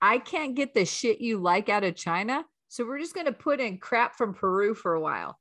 I 0.01 0.19
can't 0.19 0.55
get 0.55 0.75
the 0.75 0.85
shit 0.85 1.21
you 1.21 1.39
like 1.39 1.69
out 1.69 1.85
of 1.85 1.97
China. 1.97 2.45
So 2.69 2.87
we're 2.87 3.01
just 3.01 3.15
going 3.15 3.27
to 3.27 3.33
put 3.33 3.61
in 3.61 3.79
crap 3.79 4.17
from 4.17 4.35
Peru 4.35 4.75
for 4.75 4.95
a 4.95 5.01
while. 5.01 5.39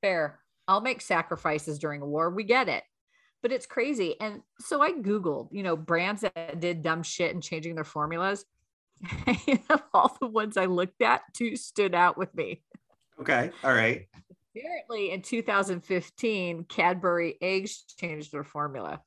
Fair. 0.00 0.40
I'll 0.68 0.80
make 0.80 1.00
sacrifices 1.00 1.78
during 1.78 2.02
a 2.02 2.06
war. 2.06 2.30
We 2.30 2.42
get 2.42 2.68
it. 2.68 2.82
But 3.42 3.52
it's 3.52 3.66
crazy. 3.66 4.18
And 4.20 4.40
so 4.58 4.82
I 4.82 4.92
Googled, 4.92 5.50
you 5.52 5.62
know, 5.62 5.76
brands 5.76 6.22
that 6.22 6.58
did 6.58 6.82
dumb 6.82 7.02
shit 7.02 7.32
and 7.32 7.42
changing 7.42 7.74
their 7.74 7.84
formulas. 7.84 8.44
Of 9.70 9.82
all 9.92 10.16
the 10.20 10.26
ones 10.26 10.56
I 10.56 10.66
looked 10.66 11.02
at, 11.02 11.22
two 11.34 11.56
stood 11.56 11.94
out 11.94 12.16
with 12.18 12.34
me. 12.34 12.62
okay 13.20 13.50
all 13.64 13.72
right 13.72 14.06
Apparently, 14.58 15.10
in 15.10 15.20
2015, 15.20 16.64
Cadbury 16.64 17.36
eggs 17.42 17.84
changed 18.00 18.32
their 18.32 18.42
formula. 18.42 19.02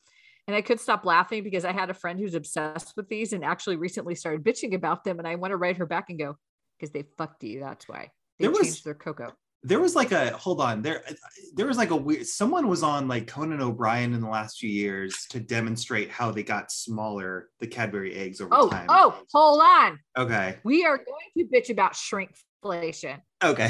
And 0.47 0.55
I 0.55 0.61
could 0.61 0.79
stop 0.79 1.05
laughing 1.05 1.43
because 1.43 1.65
I 1.65 1.71
had 1.71 1.89
a 1.89 1.93
friend 1.95 2.19
who's 2.19 2.35
obsessed 2.35 2.93
with 2.95 3.09
these 3.09 3.33
and 3.33 3.43
actually 3.43 3.75
recently 3.75 4.13
started 4.13 4.43
bitching 4.43 4.75
about 4.75 5.03
them. 5.03 5.17
And 5.17 5.27
I 5.27 5.33
want 5.35 5.49
to 5.49 5.57
write 5.57 5.77
her 5.77 5.87
back 5.87 6.11
and 6.11 6.19
go, 6.19 6.37
because 6.77 6.91
they 6.91 7.03
fucked 7.17 7.43
you. 7.43 7.61
That's 7.61 7.87
why 7.89 8.09
they 8.37 8.45
There 8.45 8.51
was- 8.51 8.59
changed 8.61 8.85
their 8.85 8.93
cocoa. 8.93 9.33
There 9.63 9.79
was 9.79 9.95
like 9.95 10.11
a 10.13 10.31
hold 10.37 10.61
on 10.61 10.81
there 10.81 11.03
uh, 11.09 11.13
there 11.55 11.67
was 11.67 11.77
like 11.77 11.89
a 11.89 11.95
weird 11.95 12.25
someone 12.25 12.67
was 12.69 12.81
on 12.81 13.07
like 13.09 13.27
conan 13.27 13.59
o'brien 13.61 14.13
in 14.13 14.21
the 14.21 14.27
last 14.29 14.57
few 14.57 14.69
years 14.69 15.25
to 15.29 15.39
demonstrate 15.39 16.09
how 16.09 16.31
they 16.31 16.43
got 16.43 16.71
smaller 16.71 17.49
the 17.59 17.67
cadbury 17.67 18.15
eggs 18.15 18.39
over 18.39 18.49
Oh, 18.53 18.69
time 18.69 18.85
oh, 18.89 19.21
hold 19.33 19.61
on. 19.61 19.99
okay 20.17 20.57
We 20.63 20.85
are 20.85 20.97
going 20.97 21.07
to 21.37 21.43
bitch 21.53 21.69
about 21.69 21.93
shrinkflation. 21.93 23.19
okay 23.43 23.69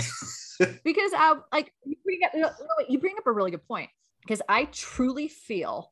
because 0.83 1.11
I 1.15 1.35
like 1.51 1.73
you 1.85 1.95
bring 2.03 2.19
up 2.25 2.31
you 2.35 2.45
you 2.87 2.99
bring 2.99 3.15
up 3.17 3.25
a 3.25 3.31
really 3.31 3.51
good 3.51 3.65
point 3.67 3.89
because 4.21 4.41
I 4.47 4.65
truly 4.65 5.27
feel 5.27 5.91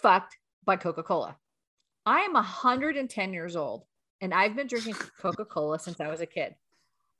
fucked 0.00 0.36
by 0.64 0.76
Coca-Cola. 0.76 1.36
I 2.06 2.20
am 2.20 2.32
110 2.32 3.32
years 3.32 3.54
old 3.56 3.84
and 4.20 4.32
I've 4.32 4.56
been 4.56 4.66
drinking 4.66 4.94
Coca-Cola 5.20 5.78
since 5.78 6.00
I 6.00 6.08
was 6.08 6.20
a 6.20 6.26
kid. 6.26 6.54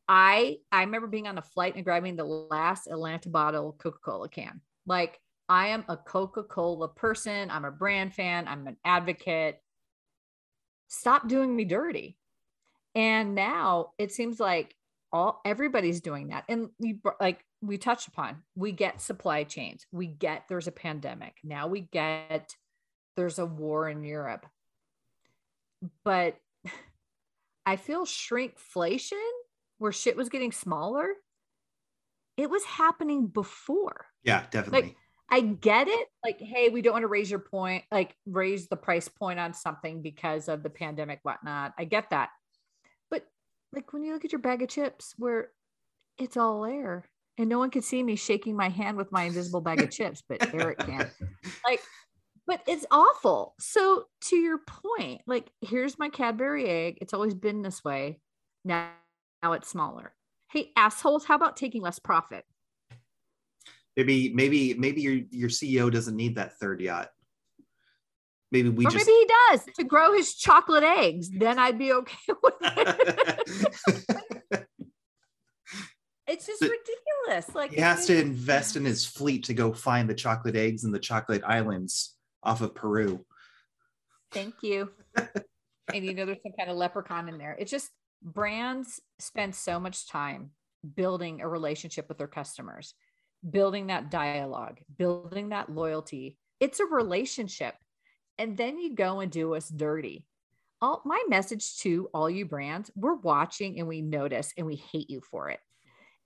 I 0.08 0.58
I 0.70 0.82
remember 0.82 1.06
being 1.06 1.28
on 1.28 1.38
a 1.38 1.42
flight 1.42 1.74
and 1.74 1.84
grabbing 1.84 2.16
the 2.16 2.24
last 2.24 2.86
Atlanta 2.86 3.28
bottle 3.28 3.76
Coca-Cola 3.78 4.28
can. 4.28 4.60
Like 4.86 5.20
I 5.48 5.68
am 5.68 5.84
a 5.88 5.96
Coca-Cola 5.96 6.88
person. 6.88 7.50
I'm 7.50 7.64
a 7.64 7.70
brand 7.70 8.14
fan. 8.14 8.48
I'm 8.48 8.66
an 8.66 8.76
advocate. 8.84 9.58
Stop 10.88 11.28
doing 11.28 11.54
me 11.54 11.64
dirty. 11.64 12.16
And 12.94 13.34
now 13.34 13.90
it 13.98 14.12
seems 14.12 14.38
like 14.38 14.74
all 15.12 15.40
everybody's 15.44 16.00
doing 16.00 16.28
that. 16.28 16.44
And 16.48 16.68
you 16.78 16.98
like 17.20 17.44
we 17.60 17.78
touched 17.78 18.08
upon, 18.08 18.42
we 18.54 18.72
get 18.72 19.00
supply 19.00 19.44
chains. 19.44 19.86
We 19.92 20.06
get 20.06 20.44
there's 20.48 20.66
a 20.66 20.72
pandemic. 20.72 21.36
Now 21.44 21.68
we 21.68 21.80
get 21.80 22.54
there's 23.16 23.38
a 23.38 23.46
war 23.46 23.88
in 23.88 24.04
Europe. 24.04 24.46
But 26.04 26.36
I 27.66 27.76
feel 27.76 28.04
shrinkflation 28.04 29.20
where 29.82 29.92
shit 29.92 30.16
was 30.16 30.28
getting 30.28 30.52
smaller. 30.52 31.08
It 32.36 32.48
was 32.48 32.64
happening 32.64 33.26
before. 33.26 34.06
yeah 34.24 34.46
definitely 34.50 34.96
I 35.32 35.40
get 35.40 35.88
it. 35.88 36.08
Like, 36.22 36.38
hey, 36.38 36.68
we 36.68 36.82
don't 36.82 36.92
want 36.92 37.04
to 37.04 37.08
raise 37.08 37.30
your 37.30 37.40
point, 37.40 37.84
like 37.90 38.14
raise 38.26 38.68
the 38.68 38.76
price 38.76 39.08
point 39.08 39.40
on 39.40 39.54
something 39.54 40.02
because 40.02 40.46
of 40.46 40.62
the 40.62 40.68
pandemic, 40.68 41.20
whatnot. 41.22 41.72
I 41.78 41.84
get 41.84 42.10
that. 42.10 42.28
But 43.10 43.24
like 43.72 43.94
when 43.94 44.04
you 44.04 44.12
look 44.12 44.26
at 44.26 44.32
your 44.32 44.42
bag 44.42 44.60
of 44.60 44.68
chips 44.68 45.14
where 45.16 45.48
it's 46.18 46.36
all 46.36 46.66
air 46.66 47.08
and 47.38 47.48
no 47.48 47.58
one 47.58 47.70
can 47.70 47.80
see 47.80 48.02
me 48.02 48.14
shaking 48.14 48.54
my 48.54 48.68
hand 48.68 48.98
with 48.98 49.10
my 49.10 49.22
invisible 49.22 49.62
bag 49.62 49.80
of 49.80 49.90
chips, 49.96 50.22
but 50.28 50.52
Eric 50.54 50.80
can. 50.80 51.10
Like, 51.66 51.80
but 52.46 52.60
it's 52.66 52.84
awful. 52.90 53.54
So 53.58 54.04
to 54.24 54.36
your 54.36 54.58
point, 54.58 55.22
like 55.26 55.50
here's 55.62 55.98
my 55.98 56.10
Cadbury 56.10 56.68
egg. 56.68 56.98
It's 57.00 57.14
always 57.14 57.32
been 57.32 57.62
this 57.62 57.82
way. 57.82 58.20
Now, 58.66 58.90
now 59.42 59.52
it's 59.52 59.68
smaller. 59.68 60.14
Hey, 60.50 60.70
assholes, 60.76 61.24
how 61.24 61.34
about 61.34 61.56
taking 61.56 61.82
less 61.82 61.98
profit? 61.98 62.44
maybe 63.96 64.32
maybe 64.32 64.74
maybe 64.74 65.02
your 65.02 65.20
your 65.30 65.50
ceo 65.50 65.92
doesn't 65.92 66.16
need 66.16 66.36
that 66.36 66.58
third 66.58 66.80
yacht 66.80 67.10
maybe 68.52 68.68
we 68.68 68.86
or 68.86 68.90
just 68.90 69.06
maybe 69.06 69.18
he 69.18 69.26
does 69.50 69.64
to 69.76 69.84
grow 69.84 70.12
his 70.12 70.34
chocolate 70.34 70.84
eggs. 70.84 71.30
Then 71.30 71.58
I'd 71.58 71.78
be 71.78 71.92
okay 71.92 72.16
with 72.42 72.54
it. 72.60 74.66
it's 76.28 76.46
just 76.46 76.62
ridiculous. 76.62 77.54
Like 77.54 77.72
he 77.72 77.80
has 77.80 78.06
to 78.06 78.20
invest 78.20 78.76
in 78.76 78.84
his 78.84 79.04
fleet 79.04 79.44
to 79.44 79.54
go 79.54 79.72
find 79.72 80.08
the 80.08 80.14
chocolate 80.14 80.54
eggs 80.54 80.84
in 80.84 80.92
the 80.92 80.98
chocolate 80.98 81.42
islands 81.44 82.14
off 82.42 82.60
of 82.60 82.74
peru 82.74 83.24
Thank 84.32 84.54
you. 84.62 84.90
and 85.16 86.04
you 86.04 86.14
know, 86.14 86.26
there's 86.26 86.42
some 86.42 86.52
kind 86.58 86.70
of 86.70 86.76
leprechaun 86.76 87.28
in 87.28 87.38
there. 87.38 87.56
It's 87.58 87.70
just 87.70 87.90
brands 88.22 89.00
spend 89.18 89.54
so 89.54 89.80
much 89.80 90.08
time 90.08 90.50
building 90.94 91.40
a 91.40 91.48
relationship 91.48 92.08
with 92.08 92.18
their 92.18 92.26
customers, 92.26 92.94
building 93.48 93.88
that 93.88 94.10
dialogue, 94.10 94.80
building 94.98 95.50
that 95.50 95.70
loyalty. 95.72 96.38
It's 96.60 96.80
a 96.80 96.86
relationship. 96.86 97.74
And 98.38 98.56
then 98.56 98.78
you 98.78 98.94
go 98.94 99.20
and 99.20 99.30
do 99.30 99.54
us 99.54 99.68
dirty. 99.68 100.26
all 100.82 101.00
my 101.04 101.22
message 101.28 101.76
to 101.78 102.10
all 102.12 102.28
you 102.28 102.44
brands, 102.44 102.90
we're 102.96 103.14
watching 103.14 103.78
and 103.78 103.86
we 103.88 104.02
notice 104.02 104.52
and 104.58 104.66
we 104.66 104.76
hate 104.76 105.08
you 105.08 105.20
for 105.20 105.48
it. 105.48 105.60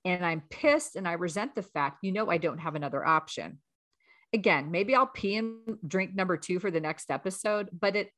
And 0.03 0.25
I'm 0.25 0.41
pissed 0.49 0.95
and 0.95 1.07
I 1.07 1.13
resent 1.13 1.53
the 1.53 1.61
fact 1.61 1.99
you 2.01 2.11
know 2.11 2.29
I 2.29 2.37
don't 2.37 2.57
have 2.57 2.75
another 2.75 3.05
option. 3.05 3.59
Again, 4.33 4.71
maybe 4.71 4.95
I'll 4.95 5.07
pee 5.07 5.35
and 5.35 5.77
drink 5.87 6.15
number 6.15 6.37
2 6.37 6.59
for 6.59 6.71
the 6.71 6.81
next 6.81 7.11
episode, 7.11 7.69
but 7.71 7.95
it 7.95 8.09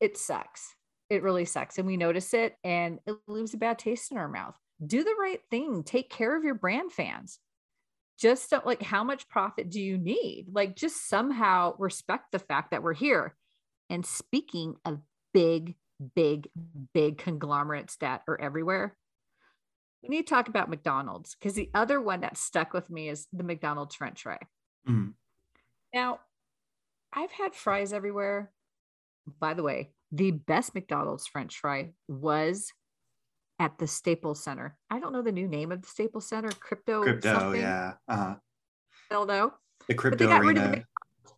it 0.00 0.16
sucks. 0.16 0.74
It 1.12 1.22
really 1.22 1.44
sucks 1.44 1.76
and 1.76 1.86
we 1.86 1.98
notice 1.98 2.32
it 2.32 2.56
and 2.64 2.98
it 3.04 3.16
leaves 3.28 3.52
a 3.52 3.58
bad 3.58 3.78
taste 3.78 4.10
in 4.12 4.16
our 4.16 4.28
mouth. 4.28 4.56
Do 4.84 5.04
the 5.04 5.14
right 5.20 5.40
thing. 5.50 5.82
Take 5.82 6.08
care 6.08 6.34
of 6.34 6.42
your 6.42 6.54
brand 6.54 6.90
fans. 6.90 7.38
Just 8.18 8.48
don't 8.48 8.64
like 8.64 8.80
how 8.80 9.04
much 9.04 9.28
profit 9.28 9.68
do 9.68 9.78
you 9.78 9.98
need? 9.98 10.46
Like 10.50 10.74
just 10.74 11.10
somehow 11.10 11.74
respect 11.78 12.32
the 12.32 12.38
fact 12.38 12.70
that 12.70 12.82
we're 12.82 12.94
here. 12.94 13.36
And 13.90 14.06
speaking 14.06 14.76
of 14.86 15.00
big, 15.34 15.74
big, 16.14 16.48
big 16.94 17.18
conglomerates 17.18 17.96
that 17.96 18.22
are 18.26 18.40
everywhere. 18.40 18.96
We 20.02 20.08
need 20.08 20.26
to 20.26 20.34
talk 20.34 20.48
about 20.48 20.70
McDonald's 20.70 21.34
because 21.34 21.52
the 21.52 21.70
other 21.74 22.00
one 22.00 22.20
that 22.22 22.38
stuck 22.38 22.72
with 22.72 22.88
me 22.88 23.10
is 23.10 23.28
the 23.34 23.44
McDonald's 23.44 23.96
French 23.96 24.22
fry. 24.22 24.38
Mhm. 24.88 25.12
Now, 25.92 26.20
I've 27.12 27.32
had 27.32 27.54
fries 27.54 27.92
everywhere. 27.92 28.50
By 29.38 29.52
the 29.52 29.62
way, 29.62 29.92
the 30.12 30.30
best 30.30 30.74
McDonald's 30.74 31.26
French 31.26 31.58
fry 31.58 31.90
was 32.06 32.70
at 33.58 33.78
the 33.78 33.86
Staples 33.86 34.44
Center. 34.44 34.76
I 34.90 35.00
don't 35.00 35.12
know 35.12 35.22
the 35.22 35.32
new 35.32 35.48
name 35.48 35.72
of 35.72 35.82
the 35.82 35.88
Staples 35.88 36.28
Center, 36.28 36.50
crypto. 36.50 37.02
Crypto, 37.02 37.38
something. 37.38 37.60
yeah. 37.60 37.94
Uh-huh. 38.08 38.34
I 39.10 39.14
don't 39.14 39.26
know. 39.26 39.52
The 39.88 39.94
crypto 39.94 40.24
they 40.24 40.30
got 40.30 40.42
rid 40.42 40.58
of 40.58 40.64
arena. 40.64 40.84
the 41.24 41.32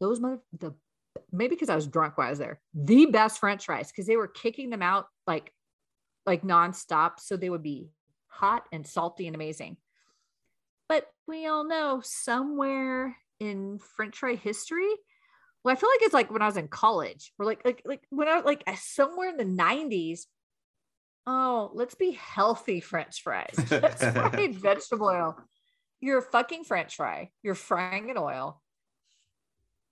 those 0.00 0.20
mother 0.20 0.40
the 0.58 0.74
maybe 1.32 1.54
because 1.54 1.68
I 1.68 1.76
was 1.76 1.86
drunk 1.86 2.18
while 2.18 2.26
I 2.26 2.30
was 2.30 2.38
there. 2.38 2.60
The 2.74 3.06
best 3.06 3.38
French 3.38 3.64
fries 3.64 3.90
because 3.90 4.06
they 4.06 4.16
were 4.16 4.28
kicking 4.28 4.70
them 4.70 4.82
out 4.82 5.06
like 5.26 5.52
like 6.26 6.42
nonstop, 6.42 7.20
so 7.20 7.36
they 7.36 7.50
would 7.50 7.62
be 7.62 7.90
hot 8.26 8.64
and 8.72 8.86
salty 8.86 9.26
and 9.26 9.34
amazing. 9.34 9.76
But 10.88 11.06
we 11.26 11.46
all 11.46 11.66
know 11.66 12.00
somewhere 12.02 13.16
in 13.40 13.78
French 13.96 14.18
fry 14.18 14.34
history, 14.34 14.90
well, 15.68 15.76
I 15.76 15.78
feel 15.78 15.90
like 15.90 16.02
it's 16.02 16.14
like 16.14 16.32
when 16.32 16.42
I 16.42 16.46
was 16.46 16.56
in 16.56 16.68
college, 16.68 17.32
or 17.38 17.44
like 17.46 17.62
like 17.64 17.82
like 17.84 18.02
when 18.10 18.26
I 18.28 18.36
was 18.36 18.44
like 18.44 18.64
uh, 18.66 18.74
somewhere 18.80 19.28
in 19.28 19.36
the 19.36 19.44
'90s. 19.44 20.20
Oh, 21.26 21.70
let's 21.74 21.94
be 21.94 22.12
healthy 22.12 22.80
French 22.80 23.20
fries. 23.20 23.54
Let's 23.70 24.02
fry 24.02 24.48
vegetable 24.52 25.08
oil. 25.08 25.36
You're 26.00 26.20
a 26.20 26.22
fucking 26.22 26.64
French 26.64 26.96
fry. 26.96 27.28
You're 27.42 27.54
frying 27.54 28.08
in 28.08 28.16
oil 28.16 28.62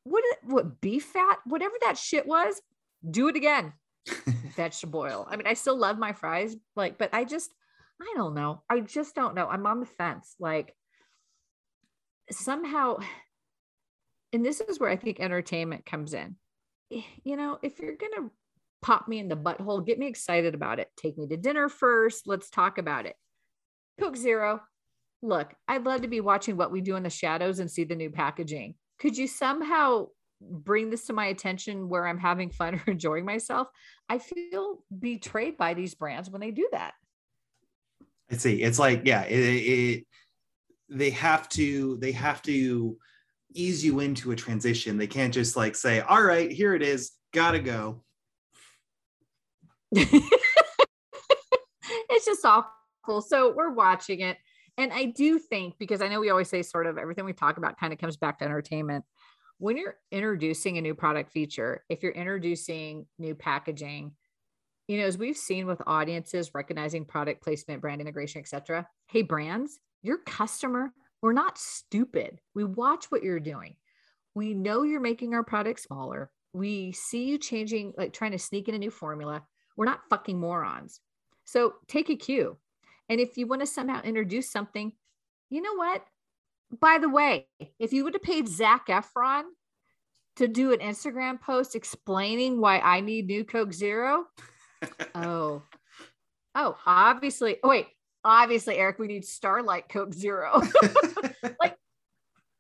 what 0.07 0.23
it- 0.25 0.45
what 0.45 0.81
beef 0.81 1.05
fat, 1.07 1.41
whatever 1.45 1.75
that 1.81 1.99
shit 1.99 2.27
was, 2.27 2.63
do 3.09 3.29
it 3.29 3.37
again. 3.37 3.73
Vegetable 4.55 5.01
oil. 5.01 5.27
I 5.29 5.37
mean, 5.37 5.47
I 5.49 5.55
still 5.55 5.77
love 5.77 5.99
my 5.99 6.13
fries, 6.13 6.57
like, 6.77 6.97
but 6.97 7.13
I 7.13 7.25
just, 7.25 7.53
I 8.01 8.13
don't 8.17 8.35
know. 8.35 8.63
I 8.71 8.81
just 8.81 9.17
don't 9.17 9.35
know. 9.35 9.49
I'm 9.49 9.67
on 9.67 9.81
the 9.81 9.87
fence. 9.87 10.37
Like, 10.39 10.77
somehow, 12.31 12.99
and 14.37 14.45
this 14.45 14.61
is 14.61 14.79
where 14.79 14.91
I 14.91 14.97
think 14.97 15.19
entertainment 15.19 15.87
comes 15.87 16.13
in. 16.15 16.37
Eh, 16.93 17.03
You 17.25 17.37
know, 17.37 17.59
if 17.63 17.79
you're 17.79 17.97
gonna 17.97 18.31
pop 18.83 19.09
me 19.09 19.19
in 19.19 19.29
the 19.29 19.37
butthole, 19.37 19.85
get 19.85 19.99
me 19.99 20.07
excited 20.07 20.55
about 20.55 20.79
it. 20.79 20.91
Take 20.97 21.17
me 21.19 21.27
to 21.29 21.37
dinner 21.37 21.69
first. 21.69 22.27
Let's 22.27 22.51
talk 22.51 22.79
about 22.79 23.07
it. 23.07 23.17
Coke 23.99 24.17
Zero. 24.17 24.61
Look, 25.23 25.55
I'd 25.67 25.85
love 25.85 26.03
to 26.03 26.09
be 26.09 26.21
watching 26.21 26.57
what 26.57 26.71
we 26.71 26.83
do 26.83 26.97
in 26.97 27.03
the 27.03 27.11
shadows 27.11 27.59
and 27.59 27.71
see 27.71 27.85
the 27.85 27.97
new 27.97 28.11
packaging 28.11 28.75
could 28.99 29.17
you 29.17 29.27
somehow 29.27 30.09
bring 30.41 30.91
this 30.91 31.07
to 31.07 31.13
my 31.13 31.27
attention 31.27 31.89
where 31.89 32.07
I'm 32.07 32.19
having 32.19 32.51
fun 32.51 32.77
or 32.77 32.83
enjoying 32.91 33.25
myself? 33.25 33.69
I 34.09 34.19
feel 34.19 34.83
betrayed 34.97 35.57
by 35.57 35.75
these 35.75 35.95
brands 35.95 36.31
when 36.31 36.41
they 36.41 36.51
do 36.51 36.69
that. 36.73 36.95
I 38.31 38.37
see. 38.37 38.63
It's 38.63 38.79
like, 38.79 39.03
yeah, 39.05 39.25
it, 39.25 39.39
it 39.39 40.07
they 40.89 41.11
have 41.11 41.49
to 41.51 41.97
they 41.99 42.13
have 42.13 42.43
to 42.43 42.97
ease 43.57 43.85
you 43.85 44.01
into 44.01 44.33
a 44.33 44.37
transition. 44.37 44.97
They 44.97 45.07
can't 45.07 45.33
just 45.33 45.57
like 45.57 45.75
say, 45.75 46.01
all 46.01 46.23
right, 46.23 46.51
here 46.51 46.75
it 46.75 46.83
is, 46.83 47.13
gotta 47.33 47.59
go. 47.59 48.03
it's 49.93 50.27
just 52.27 52.45
awful. 52.45 53.23
So 53.23 53.55
we're 53.55 53.73
watching 53.73 54.21
it. 54.21 54.37
And 54.79 54.93
I 54.93 55.07
do 55.07 55.39
think, 55.39 55.79
because 55.79 56.03
I 56.03 56.09
know 56.09 56.21
we 56.21 56.31
always 56.31 56.51
say 56.51 56.63
sort 56.63 56.87
of 56.87 56.99
everything 56.99 57.25
we 57.25 57.33
talk 57.33 57.57
about 57.57 57.79
kind 57.79 57.93
of 57.93 57.99
comes 57.99 58.17
back 58.17 58.39
to 58.39 58.45
entertainment. 58.45 59.05
When 59.59 59.79
you're 59.79 59.97
introducing 60.13 60.77
a 60.77 60.83
new 60.83 60.95
product 60.95 61.33
feature, 61.33 61.83
if 61.89 62.03
you're 62.03 62.13
introducing 62.13 63.07
new 63.19 63.35
packaging, 63.35 64.13
you 64.87 64.99
know, 64.99 65.05
as 65.05 65.17
we've 65.17 65.37
seen 65.37 65.67
with 65.67 65.81
audiences 65.87 66.51
recognizing 66.55 67.07
product 67.07 67.43
placement, 67.43 67.81
brand 67.81 68.01
integration, 68.03 68.41
etc. 68.41 68.87
Hey, 69.09 69.23
brands, 69.23 69.79
your 70.03 70.19
customer, 70.19 70.93
we're 71.27 71.33
not 71.33 71.59
stupid. 71.59 72.41
We 72.55 72.63
watch 72.63 73.07
what 73.07 73.25
you're 73.25 73.41
doing. 73.41 73.75
We 74.37 74.55
know 74.55 74.85
you're 74.85 75.01
making 75.01 75.35
our 75.35 75.43
product 75.43 75.81
smaller. 75.81 76.31
We 76.53 76.93
see 76.93 77.25
you 77.25 77.37
changing, 77.37 77.95
like 77.99 78.13
trying 78.13 78.31
to 78.31 78.39
sneak 78.39 78.69
in 78.69 78.77
a 78.77 78.79
new 78.79 78.93
formula. 78.93 79.43
We're 79.77 79.87
not 79.87 80.09
fucking 80.09 80.39
morons. 80.39 81.01
So 81.45 81.75
take 81.89 82.11
a 82.11 82.15
cue. 82.15 82.57
And 83.09 83.19
if 83.19 83.37
you 83.37 83.49
want 83.49 83.63
to 83.63 83.67
somehow 83.67 84.03
introduce 84.03 84.53
something, 84.53 84.93
you 85.51 85.63
know 85.63 85.75
what? 85.75 86.05
By 86.81 86.99
the 86.99 87.09
way, 87.09 87.49
if 87.81 87.93
you 87.93 88.05
would 88.05 88.15
have 88.15 88.23
paid 88.23 88.47
Zac 88.47 88.87
Efron 88.87 89.43
to 90.37 90.47
do 90.47 90.73
an 90.73 90.79
Instagram 90.79 91.41
post 91.41 91.75
explaining 91.75 92.61
why 92.61 92.79
I 92.79 93.01
need 93.01 93.27
new 93.27 93.43
Coke 93.43 93.73
Zero, 93.73 94.27
oh, 95.17 95.65
oh, 96.55 96.79
obviously. 96.87 97.57
Oh, 97.65 97.69
wait, 97.71 97.89
obviously, 98.27 98.77
Eric, 98.77 98.99
we 98.99 99.07
need 99.07 99.25
Starlight 99.25 99.89
Coke 99.89 100.13
Zero. 100.13 100.61
like, 101.61 101.77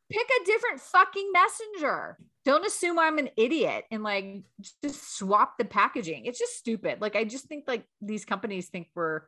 Pick 0.09 0.27
a 0.41 0.45
different 0.45 0.81
fucking 0.81 1.33
messenger. 1.33 2.17
Don't 2.45 2.65
assume 2.65 2.97
I'm 2.99 3.19
an 3.19 3.31
idiot 3.37 3.87
and 3.91 4.05
like 4.05 4.43
just 4.81 5.17
swap 5.17 5.59
the 5.59 5.65
packaging. 5.65 6.27
It's 6.27 6.39
just 6.39 6.57
stupid. 6.57 7.01
Like 7.01 7.17
I 7.17 7.25
just 7.25 7.47
think 7.47 7.65
like 7.67 7.85
these 8.01 8.25
companies 8.25 8.69
think 8.69 8.87
we're, 8.95 9.23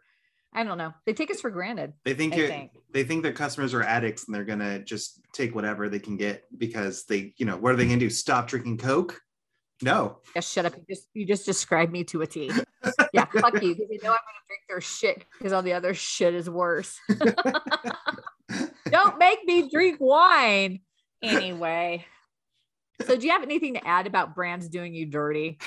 I 0.52 0.62
don't 0.62 0.78
know, 0.78 0.94
they 1.04 1.14
take 1.14 1.32
us 1.32 1.40
for 1.40 1.50
granted. 1.50 1.94
They 2.04 2.14
think, 2.14 2.34
think. 2.34 2.70
they 2.92 3.02
think 3.02 3.24
their 3.24 3.32
customers 3.32 3.74
are 3.74 3.82
addicts 3.82 4.26
and 4.26 4.34
they're 4.34 4.44
gonna 4.44 4.78
just 4.78 5.20
take 5.32 5.52
whatever 5.52 5.88
they 5.88 5.98
can 5.98 6.16
get 6.16 6.44
because 6.56 7.06
they, 7.06 7.34
you 7.38 7.44
know, 7.44 7.56
what 7.56 7.72
are 7.72 7.76
they 7.76 7.86
gonna 7.86 7.98
do? 7.98 8.08
Stop 8.08 8.46
drinking 8.46 8.78
Coke? 8.78 9.20
No. 9.82 10.18
Yeah, 10.36 10.42
shut 10.42 10.64
up. 10.66 10.76
You 10.76 10.84
just 10.88 11.08
you 11.12 11.26
just 11.26 11.44
described 11.44 11.90
me 11.90 12.04
to 12.04 12.22
a 12.22 12.26
T. 12.26 12.52
Yeah, 13.12 13.24
fuck 13.26 13.62
you. 13.62 13.74
Because 13.74 13.90
you 13.90 13.98
know 14.02 14.10
I'm 14.10 14.18
gonna 14.18 14.44
drink 14.46 14.62
their 14.68 14.80
shit 14.80 15.24
because 15.38 15.52
all 15.52 15.62
the 15.62 15.72
other 15.72 15.94
shit 15.94 16.34
is 16.34 16.48
worse. 16.48 16.98
Don't 18.90 19.18
make 19.18 19.44
me 19.44 19.68
drink 19.68 19.98
wine. 20.00 20.80
Anyway. 21.22 22.06
So 23.06 23.16
do 23.16 23.26
you 23.26 23.32
have 23.32 23.42
anything 23.42 23.74
to 23.74 23.86
add 23.86 24.06
about 24.06 24.34
brands 24.34 24.68
doing 24.68 24.94
you 24.94 25.06
dirty? 25.06 25.58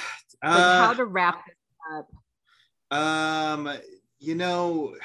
Like 0.44 0.54
Uh, 0.54 0.78
how 0.78 0.94
to 0.94 1.06
wrap 1.06 1.44
this 1.46 1.56
up? 1.94 2.98
Um, 2.98 3.70
you 4.20 4.36
know, 4.36 4.96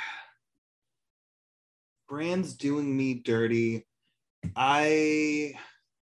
brands 2.09 2.55
doing 2.55 2.97
me 2.97 3.15
dirty. 3.15 3.87
I, 4.55 5.55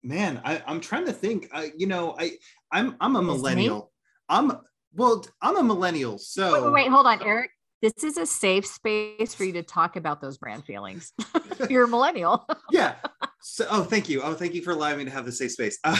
man, 0.04 0.42
I, 0.46 0.62
I'm 0.66 0.80
trying 0.80 1.06
to 1.06 1.14
think. 1.14 1.50
I, 1.54 1.72
you 1.78 1.88
know, 1.88 2.16
I, 2.18 2.34
I'm, 2.72 2.96
I'm 3.02 3.16
a 3.16 3.22
millennial. 3.22 3.92
I'm, 4.30 4.52
well, 4.98 5.26
I'm 5.42 5.58
a 5.58 5.64
millennial, 5.64 6.18
so 6.18 6.54
Wait, 6.54 6.64
wait, 6.64 6.74
wait, 6.74 6.92
hold 6.92 7.06
on, 7.06 7.22
Eric. 7.22 7.52
This 7.84 8.04
is 8.04 8.18
a 8.18 8.26
safe 8.26 8.66
space 8.66 9.36
for 9.36 9.44
you 9.44 9.54
to 9.54 9.62
talk 9.62 9.96
about 9.96 10.20
those 10.20 10.40
brand 10.40 10.66
feelings. 10.66 11.14
You're 11.70 11.84
a 11.84 11.88
millennial. 11.88 12.48
yeah. 12.72 12.96
So, 13.40 13.68
oh, 13.70 13.84
thank 13.84 14.10
you. 14.10 14.24
Oh, 14.24 14.34
thank 14.34 14.56
you 14.56 14.64
for 14.64 14.72
allowing 14.72 14.98
me 14.98 15.06
to 15.06 15.12
have 15.12 15.26
the 15.26 15.32
safe 15.32 15.52
space. 15.52 15.78
Uh, 15.84 15.96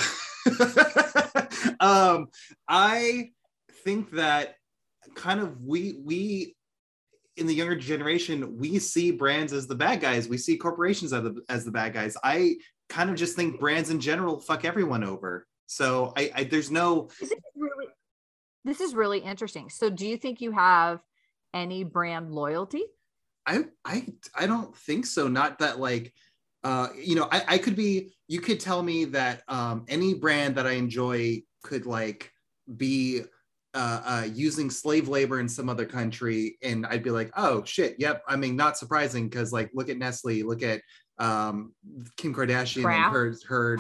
um, 1.80 2.28
I 2.68 3.30
think 3.84 4.12
that 4.12 4.56
kind 5.14 5.40
of 5.40 5.62
we 5.62 6.00
we 6.04 6.56
in 7.38 7.46
the 7.46 7.54
younger 7.54 7.76
generation 7.76 8.58
we 8.58 8.80
see 8.80 9.12
brands 9.12 9.54
as 9.54 9.68
the 9.68 9.76
bad 9.76 10.02
guys. 10.02 10.28
We 10.28 10.40
see 10.40 10.58
corporations 10.58 11.14
as 11.14 11.22
the 11.22 11.42
as 11.48 11.64
the 11.64 11.72
bad 11.72 11.94
guys. 11.94 12.18
I 12.24 12.56
kind 12.90 13.12
of 13.12 13.16
just 13.16 13.36
think 13.36 13.60
brands 13.60 13.92
in 13.92 14.00
general 14.00 14.40
fuck 14.40 14.66
everyone 14.66 15.04
over. 15.04 15.46
So 15.68 16.14
I, 16.18 16.32
I 16.34 16.44
there's 16.46 16.72
no 16.72 17.10
this 18.68 18.82
is 18.82 18.82
really 18.82 18.88
this 18.88 18.90
is 18.90 18.96
really 18.96 19.20
interesting. 19.20 19.70
So 19.70 19.90
do 19.90 20.06
you 20.06 20.18
think 20.18 20.42
you 20.42 20.52
have 20.52 21.00
any 21.54 21.84
brand 21.84 22.34
loyalty? 22.34 22.84
I 23.46 23.66
I 23.86 24.08
I 24.36 24.46
don't 24.46 24.76
think 24.76 25.06
so. 25.06 25.28
Not 25.28 25.60
that 25.60 25.80
like 25.80 26.14
uh 26.64 26.90
you 27.02 27.16
know, 27.16 27.30
I, 27.32 27.44
I 27.48 27.58
could 27.58 27.78
be 27.78 28.14
you 28.28 28.42
could 28.42 28.60
tell 28.60 28.84
me 28.84 29.06
that 29.06 29.44
um 29.48 29.86
any 29.88 30.14
brand 30.14 30.56
that 30.56 30.68
I 30.68 30.72
enjoy 30.72 31.44
could 31.64 31.86
like 31.86 32.30
be 32.76 33.22
uh, 33.74 34.02
uh 34.06 34.28
using 34.34 34.70
slave 34.70 35.08
labor 35.08 35.40
in 35.40 35.48
some 35.48 35.70
other 35.70 35.86
country 35.86 36.58
and 36.62 36.86
I'd 36.86 37.04
be 37.04 37.12
like, 37.12 37.32
oh 37.38 37.64
shit, 37.64 37.96
yep. 38.00 38.22
I 38.28 38.36
mean, 38.36 38.58
not 38.58 38.78
surprising 38.78 39.30
because 39.30 39.54
like 39.54 39.72
look 39.74 39.90
at 39.90 39.98
Nestle, 39.98 40.44
look 40.44 40.62
at 40.62 40.82
um 41.20 41.74
Kim 42.18 42.36
Kardashian 42.36 42.84
Kraft. 42.84 43.06
and 43.06 43.14
her 43.16 43.36
her 43.48 43.78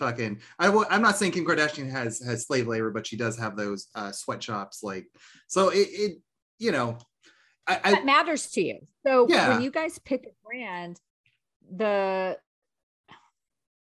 fucking. 0.00 0.40
I 0.58 0.66
w- 0.66 0.86
I'm 0.90 1.02
not 1.02 1.16
saying 1.16 1.32
Kim 1.32 1.44
Kardashian 1.46 1.88
has 1.90 2.20
has 2.20 2.46
slave 2.46 2.66
labor, 2.66 2.90
but 2.90 3.06
she 3.06 3.16
does 3.16 3.38
have 3.38 3.56
those 3.56 3.86
uh, 3.94 4.10
sweatshops. 4.10 4.82
Like, 4.82 5.06
so 5.46 5.68
it, 5.68 5.86
it 5.92 6.18
you 6.58 6.72
know, 6.72 6.98
I, 7.68 7.80
I 7.84 7.90
that 7.92 8.04
matters 8.04 8.50
to 8.52 8.62
you. 8.64 8.80
So 9.06 9.26
Yeah. 9.28 9.50
when 9.50 9.62
you 9.62 9.70
guys 9.70 9.98
pick 10.00 10.26
a 10.26 10.30
brand, 10.44 10.98
the 11.76 12.36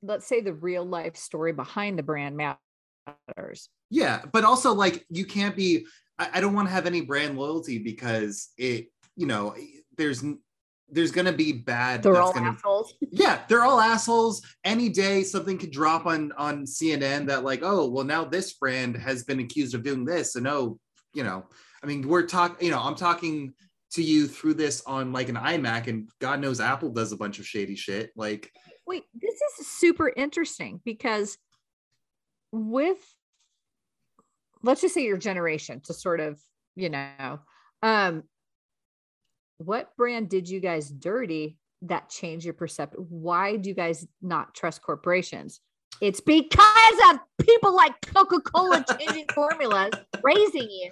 let's 0.01 0.25
say 0.25 0.41
the 0.41 0.53
real 0.53 0.85
life 0.85 1.15
story 1.15 1.51
behind 1.53 1.99
the 1.99 2.03
brand 2.03 2.37
matters. 2.37 3.69
yeah, 3.89 4.21
but 4.31 4.43
also 4.43 4.73
like 4.73 5.05
you 5.09 5.25
can't 5.25 5.55
be. 5.55 5.85
I, 6.17 6.29
I 6.35 6.41
don't 6.41 6.53
want 6.53 6.69
to 6.69 6.73
have 6.73 6.85
any 6.87 7.01
brand 7.01 7.37
loyalty 7.37 7.77
because 7.77 8.49
it, 8.57 8.87
you 9.17 9.27
know, 9.27 9.53
there's 9.97 10.23
there's 10.89 11.11
gonna 11.11 11.33
be 11.33 11.51
bad. 11.51 12.03
They're 12.03 12.13
that's 12.13 12.27
all 12.27 12.33
gonna, 12.33 12.51
assholes. 12.51 12.93
yeah 13.11 13.41
they're 13.47 13.63
all 13.63 13.79
assholes 13.79 14.41
any 14.63 14.89
day 14.89 15.23
something 15.23 15.57
could 15.57 15.71
drop 15.71 16.05
on 16.05 16.31
on 16.37 16.65
cnn 16.65 17.27
that 17.27 17.43
like 17.43 17.61
oh 17.63 17.89
well 17.89 18.03
now 18.03 18.25
this 18.25 18.53
brand 18.53 18.95
has 18.95 19.23
been 19.23 19.39
accused 19.39 19.73
of 19.73 19.83
doing 19.83 20.05
this 20.05 20.35
and 20.35 20.47
oh 20.47 20.79
you 21.13 21.23
know 21.23 21.45
i 21.83 21.85
mean 21.87 22.07
we're 22.07 22.25
talking 22.25 22.65
you 22.65 22.71
know 22.71 22.79
i'm 22.79 22.95
talking 22.95 23.53
to 23.91 24.03
you 24.03 24.27
through 24.27 24.53
this 24.53 24.81
on 24.85 25.13
like 25.13 25.29
an 25.29 25.35
imac 25.35 25.87
and 25.87 26.09
god 26.19 26.39
knows 26.39 26.59
apple 26.59 26.89
does 26.89 27.11
a 27.11 27.17
bunch 27.17 27.39
of 27.39 27.45
shady 27.45 27.75
shit 27.75 28.11
like 28.15 28.51
Wait, 28.87 29.03
this 29.13 29.33
is 29.59 29.67
super 29.67 30.11
interesting 30.15 30.79
because 30.85 31.37
with 32.51 32.99
let's 34.61 34.81
just 34.81 34.93
say 34.93 35.03
your 35.03 35.17
generation 35.17 35.81
to 35.81 35.93
sort 35.93 36.19
of, 36.19 36.39
you 36.75 36.89
know, 36.89 37.39
um 37.81 38.23
what 39.57 39.95
brand 39.97 40.29
did 40.29 40.49
you 40.49 40.59
guys 40.59 40.89
dirty 40.89 41.57
that 41.83 42.09
changed 42.09 42.45
your 42.45 42.53
perception? 42.53 43.05
Why 43.09 43.55
do 43.57 43.69
you 43.69 43.75
guys 43.75 44.07
not 44.21 44.53
trust 44.53 44.81
corporations? 44.81 45.61
It's 46.01 46.19
because 46.19 46.99
of 47.09 47.19
people 47.45 47.73
like 47.75 47.93
Coca-Cola 48.13 48.83
changing 48.99 49.27
formulas, 49.33 49.91
raising 50.23 50.69
you. 50.69 50.91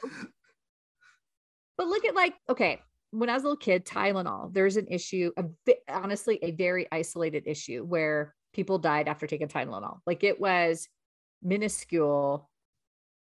But 1.78 1.88
look 1.88 2.06
at 2.06 2.16
like, 2.16 2.36
okay, 2.50 2.80
when 3.12 3.30
I 3.30 3.34
was 3.34 3.44
a 3.44 3.48
little 3.48 3.58
kid, 3.58 3.86
Tylenol, 3.86 4.54
there's 4.54 4.78
an 4.78 4.88
issue, 4.90 5.32
a 5.38 5.44
bit, 5.66 5.80
honestly, 5.90 6.40
a 6.42 6.52
very 6.52 6.88
isolated 6.92 7.44
issue 7.48 7.84
where 7.84 8.34
people 8.54 8.78
died 8.78 9.08
after 9.08 9.28
taking 9.28 9.48
Tylenol. 9.48 10.00
Like 10.08 10.24
it 10.24 10.40
was 10.40 10.88
minuscule. 11.42 12.50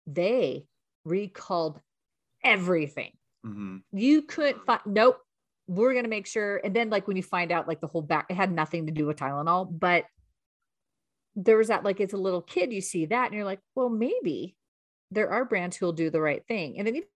They 0.07 0.67
recalled 1.05 1.79
everything. 2.43 3.11
mhm. 3.45 3.81
You 3.91 4.21
couldn't 4.21 4.65
find, 4.65 4.81
nope, 4.85 5.17
we're 5.67 5.93
going 5.93 6.03
to 6.03 6.09
make 6.09 6.27
sure. 6.27 6.61
And 6.63 6.75
then, 6.75 6.89
like, 6.89 7.07
when 7.07 7.17
you 7.17 7.23
find 7.23 7.51
out, 7.51 7.67
like, 7.67 7.81
the 7.81 7.87
whole 7.87 8.01
back, 8.01 8.27
it 8.29 8.35
had 8.35 8.51
nothing 8.51 8.85
to 8.85 8.91
do 8.91 9.05
with 9.05 9.17
Tylenol, 9.17 9.67
but 9.79 10.05
there 11.35 11.57
was 11.57 11.69
that, 11.69 11.83
like, 11.83 11.99
it's 11.99 12.13
a 12.13 12.17
little 12.17 12.41
kid, 12.41 12.71
you 12.73 12.81
see 12.81 13.05
that, 13.07 13.27
and 13.27 13.35
you're 13.35 13.45
like, 13.45 13.59
well, 13.75 13.89
maybe 13.89 14.55
there 15.11 15.29
are 15.29 15.45
brands 15.45 15.77
who'll 15.77 15.93
do 15.93 16.09
the 16.09 16.21
right 16.21 16.45
thing. 16.47 16.77
And 16.77 16.87
then 16.87 16.95
even 16.95 17.07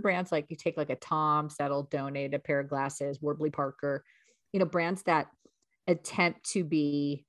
brands 0.00 0.32
like 0.32 0.46
you 0.48 0.56
take 0.56 0.76
like 0.76 0.90
a 0.90 0.96
Tom's 0.96 1.56
that'll 1.56 1.84
donate 1.84 2.34
a 2.34 2.38
pair 2.38 2.60
of 2.60 2.68
glasses, 2.68 3.20
Warby 3.20 3.50
Parker, 3.50 4.04
you 4.52 4.60
know, 4.60 4.66
brands 4.66 5.02
that 5.04 5.26
attempt 5.86 6.50
to 6.50 6.64
be 6.64 7.24